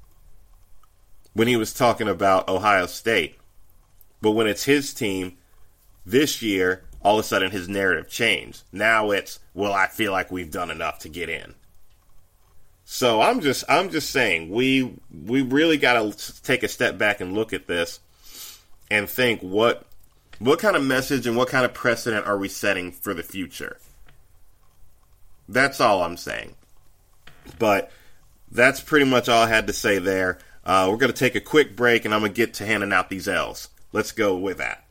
when 1.33 1.49
he 1.49 1.57
was 1.57 1.75
talking 1.75 2.09
about 2.09 2.49
Ohio 2.49 2.87
State. 2.87 3.39
But 4.21 4.33
when 4.33 4.47
it's 4.47 4.65
his 4.65 4.95
team 4.95 5.37
this 6.07 6.41
year, 6.43 6.85
all 7.03 7.19
of 7.19 7.25
a 7.25 7.29
sudden 7.29 7.51
his 7.51 7.69
narrative 7.69 8.09
changed. 8.09 8.63
Now 8.73 9.11
it's, 9.11 9.39
well, 9.53 9.73
I 9.73 9.87
feel 9.87 10.13
like 10.13 10.31
we've 10.31 10.51
done 10.51 10.71
enough 10.71 11.01
to 11.01 11.09
get 11.09 11.29
in. 11.29 11.55
So 12.85 13.21
I'm 13.21 13.41
just 13.41 13.65
I'm 13.69 13.91
just 13.91 14.11
saying 14.11 14.51
we 14.51 14.95
we 15.25 15.43
really 15.43 15.79
got 15.79 15.95
to 15.95 16.43
take 16.43 16.63
a 16.63 16.69
step 16.69 16.99
back 16.99 17.21
and 17.21 17.35
look 17.35 17.53
at 17.53 17.67
this 17.67 18.01
and 18.91 19.09
think 19.09 19.41
what 19.41 19.87
what 20.39 20.59
kind 20.59 20.77
of 20.77 20.83
message 20.83 21.27
and 21.27 21.37
what 21.37 21.49
kind 21.49 21.65
of 21.65 21.73
precedent 21.73 22.27
are 22.27 22.37
we 22.37 22.49
setting 22.49 22.93
for 22.93 23.15
the 23.15 23.23
future? 23.23 23.79
That's 25.49 25.81
all 25.81 26.03
I'm 26.03 26.17
saying. 26.17 26.55
But 27.59 27.91
that's 28.51 28.81
pretty 28.81 29.07
much 29.07 29.29
all 29.29 29.43
I 29.43 29.49
had 29.49 29.67
to 29.67 29.73
say 29.73 29.99
there. 29.99 30.39
Uh, 30.65 30.89
we're 30.91 30.97
going 30.97 31.13
to 31.13 31.19
take 31.19 31.35
a 31.35 31.41
quick 31.41 31.77
break 31.77 32.05
and 32.05 32.15
I'm 32.15 32.21
going 32.21 32.33
to 32.33 32.37
get 32.37 32.55
to 32.55 32.67
handing 32.67 32.93
out 32.93 33.11
these 33.11 33.29
L's. 33.29 33.69
Let's 33.93 34.13
go 34.13 34.37
with 34.37 34.59
that. 34.59 34.84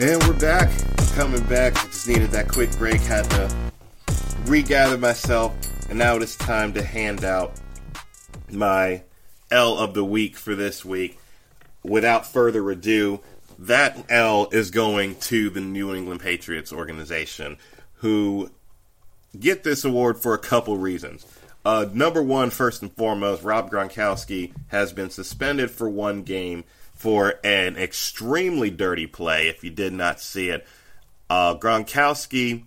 And 0.00 0.20
we're 0.24 0.32
back. 0.32 0.72
Coming 1.14 1.44
back. 1.44 1.74
Just 1.74 2.08
needed 2.08 2.30
that 2.32 2.48
quick 2.48 2.76
break. 2.78 3.00
Had 3.02 3.30
to 3.30 3.48
regather 4.46 4.98
myself. 4.98 5.54
And 5.88 5.96
now 5.96 6.16
it 6.16 6.22
is 6.22 6.34
time 6.34 6.72
to 6.72 6.82
hand 6.82 7.24
out 7.24 7.52
my 8.50 9.04
L 9.52 9.78
of 9.78 9.94
the 9.94 10.04
week 10.04 10.36
for 10.36 10.56
this 10.56 10.84
week. 10.84 11.16
Without 11.84 12.26
further 12.26 12.68
ado, 12.72 13.20
that 13.60 14.04
L 14.08 14.48
is 14.50 14.72
going 14.72 15.14
to 15.20 15.48
the 15.48 15.60
New 15.60 15.94
England 15.94 16.20
Patriots 16.20 16.72
organization, 16.72 17.56
who 17.98 18.50
get 19.38 19.62
this 19.62 19.84
award 19.84 20.18
for 20.18 20.34
a 20.34 20.38
couple 20.38 20.76
reasons. 20.76 21.24
Uh, 21.64 21.86
number 21.92 22.20
one, 22.20 22.50
first 22.50 22.82
and 22.82 22.92
foremost, 22.96 23.44
Rob 23.44 23.70
Gronkowski 23.70 24.52
has 24.68 24.92
been 24.92 25.10
suspended 25.10 25.70
for 25.70 25.88
one 25.88 26.24
game 26.24 26.64
for 27.04 27.34
an 27.44 27.76
extremely 27.76 28.70
dirty 28.70 29.06
play. 29.06 29.48
If 29.48 29.62
you 29.62 29.68
did 29.68 29.92
not 29.92 30.20
see 30.20 30.48
it, 30.48 30.66
uh, 31.28 31.54
Gronkowski 31.54 32.64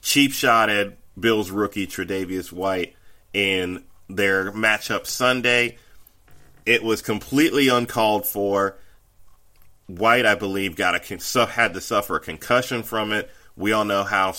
cheap 0.00 0.30
shotted 0.30 0.96
Bills 1.18 1.50
rookie 1.50 1.88
Tre'Davious 1.88 2.52
White 2.52 2.94
in 3.32 3.82
their 4.08 4.52
matchup 4.52 5.08
Sunday. 5.08 5.76
It 6.64 6.84
was 6.84 7.02
completely 7.02 7.66
uncalled 7.66 8.28
for. 8.28 8.78
White, 9.88 10.24
I 10.24 10.36
believe, 10.36 10.76
got 10.76 10.94
a 10.94 11.46
had 11.46 11.74
to 11.74 11.80
suffer 11.80 12.14
a 12.14 12.20
concussion 12.20 12.84
from 12.84 13.10
it. 13.10 13.28
We 13.56 13.72
all 13.72 13.84
know 13.84 14.04
how 14.04 14.34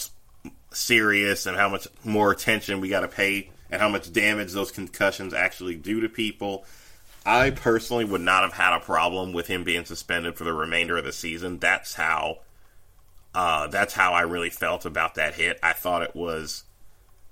serious 0.71 1.45
and 1.45 1.57
how 1.57 1.67
much 1.67 1.89
more 2.05 2.31
attention 2.31 2.79
we 2.79 2.87
got 2.87 3.01
to 3.01 3.09
pay 3.09 3.49
and 3.69 3.81
how 3.81 3.89
much 3.89 4.13
damage 4.13 4.53
those 4.53 4.71
concussions 4.71 5.33
actually 5.33 5.75
do 5.75 5.99
to 5.99 6.07
people. 6.07 6.63
I 7.25 7.51
personally 7.51 8.05
would 8.05 8.21
not 8.21 8.43
have 8.43 8.53
had 8.53 8.75
a 8.75 8.79
problem 8.79 9.31
with 9.31 9.47
him 9.47 9.63
being 9.63 9.85
suspended 9.85 10.35
for 10.35 10.43
the 10.43 10.53
remainder 10.53 10.97
of 10.97 11.05
the 11.05 11.11
season. 11.11 11.59
That's 11.59 11.93
how 11.93 12.39
uh, 13.33 13.67
that's 13.67 13.93
how 13.93 14.13
I 14.13 14.21
really 14.21 14.49
felt 14.49 14.85
about 14.85 15.15
that 15.15 15.35
hit. 15.35 15.59
I 15.63 15.73
thought 15.73 16.01
it 16.01 16.15
was 16.15 16.63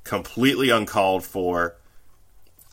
completely 0.03 0.69
uncalled 0.69 1.23
for. 1.23 1.75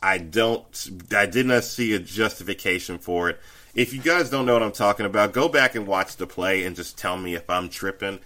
I 0.01 0.19
don't 0.19 0.89
I 1.11 1.25
did 1.25 1.47
not 1.47 1.63
see 1.63 1.93
a 1.93 1.99
justification 1.99 2.99
for 2.99 3.29
it. 3.29 3.39
If 3.73 3.93
you 3.93 4.01
guys 4.01 4.29
don't 4.29 4.45
know 4.45 4.53
what 4.53 4.63
I'm 4.63 4.71
talking 4.71 5.05
about, 5.05 5.33
go 5.33 5.49
back 5.49 5.75
and 5.75 5.87
watch 5.87 6.15
the 6.17 6.27
play 6.27 6.63
and 6.65 6.75
just 6.75 6.97
tell 6.97 7.17
me 7.17 7.35
if 7.35 7.49
I'm 7.49 7.69
tripping. 7.69 8.19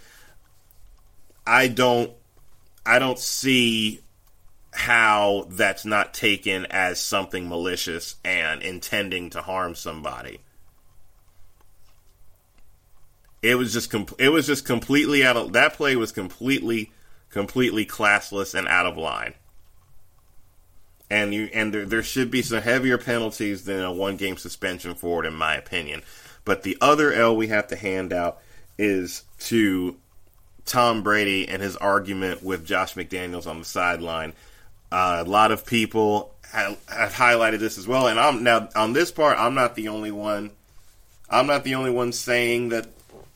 I 1.47 1.69
don't 1.69 2.11
I 2.85 2.99
don't 2.99 3.19
see 3.19 4.01
how 4.73 5.47
that's 5.49 5.85
not 5.85 6.13
taken 6.13 6.65
as 6.67 6.99
something 6.99 7.47
malicious 7.47 8.15
and 8.23 8.61
intending 8.61 9.29
to 9.31 9.41
harm 9.41 9.75
somebody. 9.75 10.39
It 13.41 13.55
was 13.55 13.73
just 13.73 13.89
com- 13.89 14.07
it 14.17 14.29
was 14.29 14.47
just 14.47 14.65
completely 14.65 15.25
out 15.25 15.35
of 15.35 15.53
that 15.53 15.73
play 15.73 15.95
was 15.95 16.11
completely 16.11 16.91
completely 17.29 17.85
classless 17.85 18.53
and 18.53 18.67
out 18.67 18.85
of 18.85 18.97
line. 18.97 19.33
And 21.09 21.33
you 21.33 21.49
and 21.53 21.73
there, 21.73 21.85
there 21.85 22.03
should 22.03 22.31
be 22.31 22.41
some 22.41 22.61
heavier 22.61 22.97
penalties 22.97 23.65
than 23.65 23.81
a 23.83 23.91
one 23.91 24.15
game 24.15 24.37
suspension 24.37 24.95
for 24.95 25.23
it 25.23 25.27
in 25.27 25.33
my 25.33 25.55
opinion. 25.55 26.03
But 26.45 26.63
the 26.63 26.77
other 26.79 27.11
L 27.11 27.35
we 27.35 27.47
have 27.47 27.67
to 27.67 27.75
hand 27.75 28.13
out 28.13 28.39
is 28.77 29.23
to 29.39 29.97
Tom 30.65 31.03
Brady 31.03 31.49
and 31.49 31.61
his 31.61 31.75
argument 31.75 32.43
with 32.43 32.65
Josh 32.65 32.93
McDaniels 32.93 33.47
on 33.47 33.59
the 33.59 33.65
sideline 33.65 34.33
uh, 34.91 35.23
a 35.25 35.29
lot 35.29 35.51
of 35.51 35.65
people 35.65 36.33
have, 36.51 36.77
have, 36.89 37.13
highlighted 37.13 37.59
this 37.59 37.77
as 37.77 37.87
well, 37.87 38.07
and 38.07 38.19
I'm 38.19 38.43
now 38.43 38.69
on 38.75 38.93
this 38.93 39.11
part. 39.11 39.37
I'm 39.37 39.53
not 39.53 39.75
the 39.75 39.87
only 39.87 40.11
one. 40.11 40.51
I'm 41.29 41.47
not 41.47 41.63
the 41.63 41.75
only 41.75 41.91
one 41.91 42.11
saying 42.11 42.69
that 42.69 42.87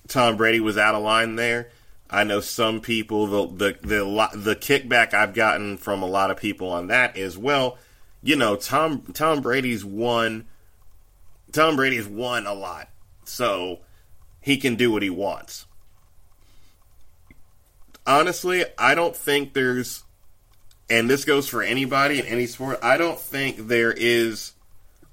Tom 0.07 0.35
Brady 0.35 0.59
was 0.59 0.77
out 0.77 0.95
of 0.95 1.03
line 1.03 1.35
there. 1.35 1.69
I 2.09 2.23
know 2.23 2.39
some 2.39 2.81
people 2.81 3.27
the 3.27 3.47
the 3.47 3.87
the 3.87 4.29
the 4.35 4.55
kickback 4.55 5.13
I've 5.13 5.33
gotten 5.33 5.77
from 5.77 6.03
a 6.03 6.07
lot 6.07 6.29
of 6.29 6.37
people 6.37 6.69
on 6.69 6.87
that 6.87 7.17
is 7.17 7.37
well, 7.37 7.77
you 8.21 8.35
know, 8.35 8.55
Tom 8.55 9.01
Tom 9.13 9.41
Brady's 9.41 9.83
won. 9.83 10.45
Tom 11.51 11.77
Brady's 11.77 12.07
won 12.07 12.45
a 12.45 12.53
lot, 12.53 12.89
so 13.23 13.79
he 14.41 14.57
can 14.57 14.75
do 14.75 14.91
what 14.91 15.03
he 15.03 15.09
wants. 15.09 15.65
Honestly, 18.05 18.65
I 18.77 18.93
don't 18.93 19.15
think 19.15 19.53
there's 19.53 20.04
and 20.89 21.09
this 21.09 21.25
goes 21.25 21.47
for 21.47 21.63
anybody 21.63 22.19
in 22.19 22.25
any 22.25 22.45
sport, 22.45 22.79
I 22.83 22.97
don't 22.97 23.19
think 23.19 23.67
there 23.67 23.91
is 23.91 24.53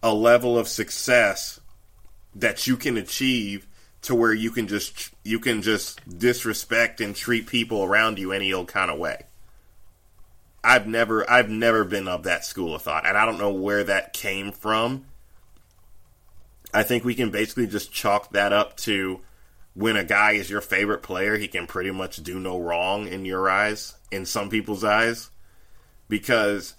a 0.02 0.12
level 0.12 0.58
of 0.58 0.68
success 0.68 1.60
that 2.34 2.66
you 2.66 2.76
can 2.76 2.96
achieve 2.96 3.66
to 4.02 4.14
where 4.14 4.34
you 4.34 4.50
can 4.50 4.66
just 4.66 5.10
you 5.22 5.38
can 5.38 5.62
just 5.62 6.00
disrespect 6.18 7.00
and 7.00 7.14
treat 7.14 7.46
people 7.46 7.84
around 7.84 8.18
you 8.18 8.32
any 8.32 8.52
old 8.52 8.68
kind 8.68 8.90
of 8.90 8.98
way. 8.98 9.24
I've 10.64 10.86
never 10.86 11.28
I've 11.30 11.48
never 11.48 11.84
been 11.84 12.08
of 12.08 12.24
that 12.24 12.44
school 12.44 12.74
of 12.74 12.82
thought, 12.82 13.06
and 13.06 13.16
I 13.16 13.24
don't 13.24 13.38
know 13.38 13.52
where 13.52 13.84
that 13.84 14.12
came 14.12 14.52
from. 14.52 15.06
I 16.74 16.82
think 16.82 17.04
we 17.04 17.14
can 17.14 17.30
basically 17.30 17.66
just 17.66 17.92
chalk 17.92 18.32
that 18.32 18.52
up 18.52 18.76
to 18.78 19.20
when 19.74 19.96
a 19.96 20.04
guy 20.04 20.32
is 20.32 20.50
your 20.50 20.60
favorite 20.60 21.02
player, 21.02 21.36
he 21.36 21.48
can 21.48 21.66
pretty 21.66 21.90
much 21.90 22.22
do 22.22 22.38
no 22.38 22.58
wrong 22.58 23.06
in 23.06 23.24
your 23.24 23.48
eyes, 23.48 23.94
in 24.10 24.26
some 24.26 24.50
people's 24.50 24.84
eyes 24.84 25.30
because 26.08 26.74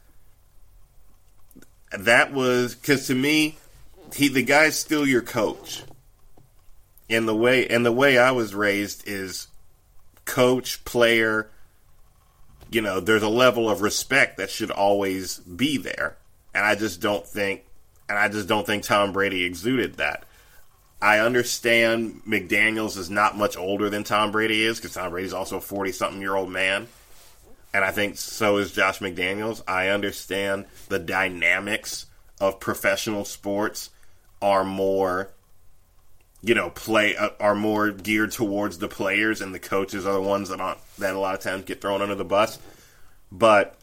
that 1.92 2.34
was 2.34 2.76
because 2.76 3.08
to 3.08 3.16
me, 3.16 3.58
he 4.16 4.28
the 4.28 4.44
guy's 4.44 4.78
still 4.78 5.08
your 5.08 5.22
coach. 5.22 5.84
And 7.10 7.28
the 7.28 7.36
way 7.36 7.68
and 7.68 7.86
the 7.86 7.92
way 7.92 8.18
I 8.18 8.32
was 8.32 8.56
raised 8.56 9.08
is 9.08 9.48
coach, 10.26 10.84
player, 10.86 11.50
you 12.72 12.82
know, 12.82 13.00
there's 13.00 13.24
a 13.24 13.30
level 13.30 13.70
of 13.70 13.82
respect 13.82 14.38
that 14.38 14.50
should 14.50 14.72
always 14.72 15.38
be 15.40 15.78
there. 15.78 16.18
And 16.56 16.66
I 16.66 16.76
just 16.76 17.02
don't 17.02 17.26
think 17.26 17.64
and 18.10 18.18
I 18.18 18.30
just 18.30 18.48
don't 18.48 18.66
think 18.66 18.84
Tom 18.84 19.12
Brady 19.12 19.44
exuded 19.44 19.96
that. 19.96 20.26
I 21.02 21.20
understand 21.20 22.22
McDaniels 22.26 22.98
is 22.98 23.10
not 23.10 23.38
much 23.38 23.58
older 23.58 23.90
than 23.90 24.06
Tom 24.06 24.32
Brady 24.32 24.64
is 24.64 24.78
because 24.78 24.94
Tom 24.94 25.12
Brady's 25.12 25.34
also 25.34 25.58
a 25.58 25.62
40 25.62 25.92
something 25.92 26.22
year 26.22 26.36
old 26.36 26.50
man 26.50 26.88
and 27.74 27.84
I 27.84 27.92
think 27.92 28.18
so 28.18 28.58
is 28.58 28.72
Josh 28.72 29.00
McDaniels. 29.00 29.62
I 29.68 29.90
understand 29.90 30.66
the 30.90 31.00
dynamics 31.00 32.06
of 32.40 32.60
professional 32.60 33.26
sports 33.26 33.90
are 34.42 34.64
more 34.64 35.32
you 36.42 36.54
know 36.54 36.70
play 36.70 37.16
uh, 37.16 37.30
are 37.40 37.56
more 37.56 37.92
geared 37.92 38.32
towards 38.32 38.78
the 38.78 38.88
players 38.88 39.42
and 39.42 39.56
the 39.56 39.60
coaches 39.60 40.06
are 40.06 40.14
the 40.14 40.22
ones 40.22 40.50
that 40.50 40.60
aren't, 40.60 40.80
that 40.98 41.16
a 41.16 41.20
lot 41.20 41.34
of 41.34 41.40
times 41.40 41.64
get 41.64 41.80
thrown 41.80 42.02
under 42.02 42.16
the 42.16 42.26
bus 42.26 42.60
but 43.32 43.78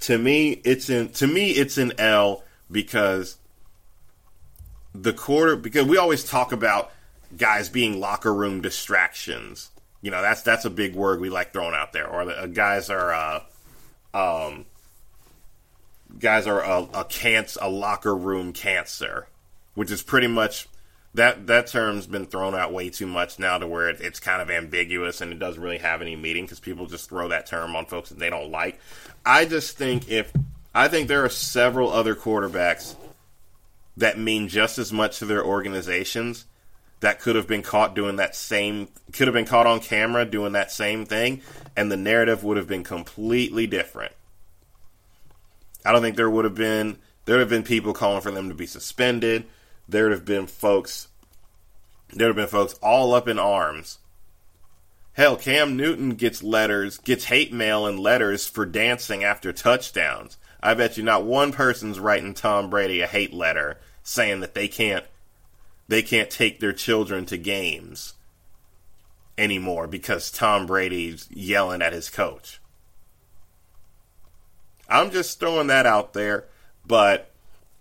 to 0.00 0.18
me 0.18 0.60
it's 0.64 0.90
in 0.90 1.08
to 1.10 1.28
me 1.28 1.50
it's 1.52 1.78
an 1.78 1.92
L 1.98 2.42
because 2.68 3.36
the 4.92 5.12
quarter 5.12 5.54
because 5.54 5.86
we 5.86 5.96
always 5.96 6.24
talk 6.24 6.50
about 6.50 6.90
guys 7.36 7.68
being 7.68 8.00
locker 8.00 8.34
room 8.34 8.60
distractions 8.60 9.70
you 10.02 10.10
know, 10.10 10.22
that's 10.22 10.42
that's 10.42 10.64
a 10.64 10.70
big 10.70 10.94
word 10.94 11.20
we 11.20 11.30
like 11.30 11.52
throwing 11.52 11.74
out 11.74 11.92
there. 11.92 12.08
Or 12.08 12.24
the 12.24 12.42
uh, 12.42 12.46
guys 12.46 12.90
are, 12.90 13.12
uh, 13.12 13.42
um, 14.14 14.64
guys 16.18 16.46
are 16.46 16.62
a, 16.62 16.88
a 16.94 17.04
cancer, 17.04 17.58
a 17.62 17.68
locker 17.68 18.16
room 18.16 18.52
cancer, 18.52 19.26
which 19.74 19.90
is 19.90 20.02
pretty 20.02 20.26
much 20.26 20.68
that 21.14 21.48
that 21.48 21.66
term's 21.66 22.06
been 22.06 22.26
thrown 22.26 22.54
out 22.54 22.72
way 22.72 22.88
too 22.88 23.06
much 23.06 23.38
now 23.38 23.58
to 23.58 23.66
where 23.66 23.88
it, 23.88 24.00
it's 24.00 24.20
kind 24.20 24.40
of 24.40 24.50
ambiguous 24.50 25.20
and 25.20 25.32
it 25.32 25.38
doesn't 25.38 25.62
really 25.62 25.78
have 25.78 26.02
any 26.02 26.14
meaning 26.16 26.44
because 26.44 26.60
people 26.60 26.86
just 26.86 27.08
throw 27.08 27.28
that 27.28 27.46
term 27.46 27.74
on 27.74 27.84
folks 27.84 28.10
that 28.10 28.18
they 28.18 28.30
don't 28.30 28.50
like. 28.50 28.80
I 29.26 29.44
just 29.44 29.76
think 29.76 30.08
if 30.08 30.32
I 30.74 30.88
think 30.88 31.08
there 31.08 31.24
are 31.24 31.30
several 31.30 31.90
other 31.90 32.14
quarterbacks 32.14 32.94
that 33.96 34.18
mean 34.18 34.48
just 34.48 34.78
as 34.78 34.92
much 34.92 35.18
to 35.18 35.26
their 35.26 35.44
organizations 35.44 36.46
that 37.00 37.20
could 37.20 37.36
have 37.36 37.46
been 37.46 37.62
caught 37.62 37.94
doing 37.94 38.16
that 38.16 38.36
same 38.36 38.88
could 39.12 39.26
have 39.26 39.34
been 39.34 39.46
caught 39.46 39.66
on 39.66 39.80
camera 39.80 40.24
doing 40.24 40.52
that 40.52 40.70
same 40.70 41.04
thing 41.04 41.40
and 41.76 41.90
the 41.90 41.96
narrative 41.96 42.44
would 42.44 42.56
have 42.56 42.68
been 42.68 42.84
completely 42.84 43.66
different. 43.66 44.12
I 45.84 45.92
don't 45.92 46.02
think 46.02 46.16
there 46.16 46.30
would 46.30 46.44
have 46.44 46.54
been 46.54 46.98
there 47.24 47.36
would 47.36 47.40
have 47.40 47.48
been 47.48 47.62
people 47.62 47.92
calling 47.92 48.20
for 48.20 48.30
them 48.30 48.48
to 48.48 48.54
be 48.54 48.66
suspended 48.66 49.46
there 49.88 50.04
would 50.04 50.12
have 50.12 50.24
been 50.24 50.46
folks 50.46 51.08
there 52.12 52.28
would 52.28 52.36
have 52.36 52.50
been 52.50 52.58
folks 52.58 52.74
all 52.82 53.14
up 53.14 53.28
in 53.28 53.38
arms. 53.38 53.98
Hell, 55.14 55.36
Cam 55.36 55.76
Newton 55.76 56.10
gets 56.14 56.42
letters, 56.42 56.98
gets 56.98 57.24
hate 57.24 57.52
mail 57.52 57.86
and 57.86 57.98
letters 57.98 58.46
for 58.46 58.64
dancing 58.64 59.22
after 59.22 59.52
touchdowns. 59.52 60.38
I 60.62 60.74
bet 60.74 60.96
you 60.96 61.02
not 61.02 61.24
one 61.24 61.52
person's 61.52 62.00
writing 62.00 62.34
Tom 62.34 62.70
Brady 62.70 63.00
a 63.00 63.06
hate 63.06 63.32
letter 63.32 63.78
saying 64.02 64.40
that 64.40 64.54
they 64.54 64.68
can't 64.68 65.04
they 65.90 66.02
can't 66.02 66.30
take 66.30 66.60
their 66.60 66.72
children 66.72 67.26
to 67.26 67.36
games 67.36 68.14
anymore 69.36 69.88
because 69.88 70.30
Tom 70.30 70.64
Brady's 70.64 71.28
yelling 71.32 71.82
at 71.82 71.92
his 71.92 72.08
coach. 72.08 72.60
I'm 74.88 75.10
just 75.10 75.40
throwing 75.40 75.66
that 75.66 75.86
out 75.86 76.12
there, 76.12 76.44
but 76.86 77.32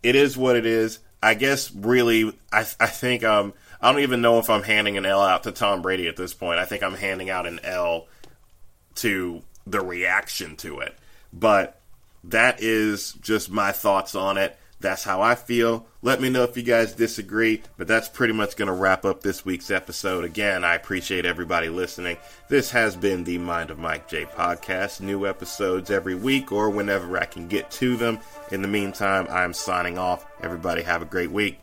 it 0.02 0.16
is 0.16 0.36
what 0.36 0.56
it 0.56 0.66
is. 0.66 0.98
I 1.22 1.36
guess 1.36 1.72
really, 1.72 2.36
I 2.52 2.62
I 2.80 2.88
think 2.88 3.24
um 3.24 3.54
I 3.80 3.92
don't 3.92 4.02
even 4.02 4.22
know 4.22 4.40
if 4.40 4.50
I'm 4.50 4.64
handing 4.64 4.98
an 4.98 5.06
L 5.06 5.22
out 5.22 5.44
to 5.44 5.52
Tom 5.52 5.84
Brady 5.84 6.08
at 6.08 6.18
this 6.18 6.34
point. 6.34 6.58
I 6.58 6.66
think 6.66 6.82
I'm 6.82 6.96
handing 6.96 7.30
out 7.30 7.46
an 7.46 7.60
L 7.64 8.08
to 8.96 9.44
the 9.68 9.82
reaction 9.82 10.56
to 10.58 10.80
it. 10.80 10.98
But 11.32 11.80
that 12.24 12.60
is 12.60 13.14
just 13.22 13.52
my 13.52 13.72
thoughts 13.72 14.16
on 14.16 14.40
it. 14.40 14.58
That's 14.82 15.04
how 15.04 15.22
I 15.22 15.36
feel. 15.36 15.86
Let 16.02 16.22
me 16.22 16.30
know 16.30 16.44
if 16.44 16.56
you 16.56 16.64
guys 16.64 16.94
disagree, 16.94 17.62
but 17.78 17.88
that's 17.88 18.08
pretty 18.08 18.34
much 18.34 18.56
going 18.56 18.68
to 18.68 18.74
wrap 18.74 19.04
up 19.04 19.22
this 19.22 19.44
week's 19.44 19.70
episode. 19.70 20.24
Again, 20.24 20.64
I 20.64 20.76
appreciate 20.76 21.26
everybody 21.26 21.68
listening. 21.68 22.18
This 22.48 22.72
has 22.72 22.96
been 22.96 23.26
the 23.26 23.38
Mind 23.38 23.72
of 23.72 23.80
Mike 23.80 24.08
J 24.08 24.26
podcast. 24.26 25.02
New 25.02 25.28
episodes 25.28 25.92
every 25.92 26.16
week 26.16 26.54
or 26.54 26.70
whenever 26.70 27.18
I 27.18 27.26
can 27.26 27.48
get 27.48 27.70
to 27.72 27.98
them. 27.98 28.20
In 28.52 28.62
the 28.62 28.70
meantime, 28.70 29.28
I'm 29.30 29.54
signing 29.54 29.98
off. 29.98 30.26
Everybody 30.42 30.84
have 30.84 31.02
a 31.02 31.06
great 31.06 31.32
week. 31.32 31.60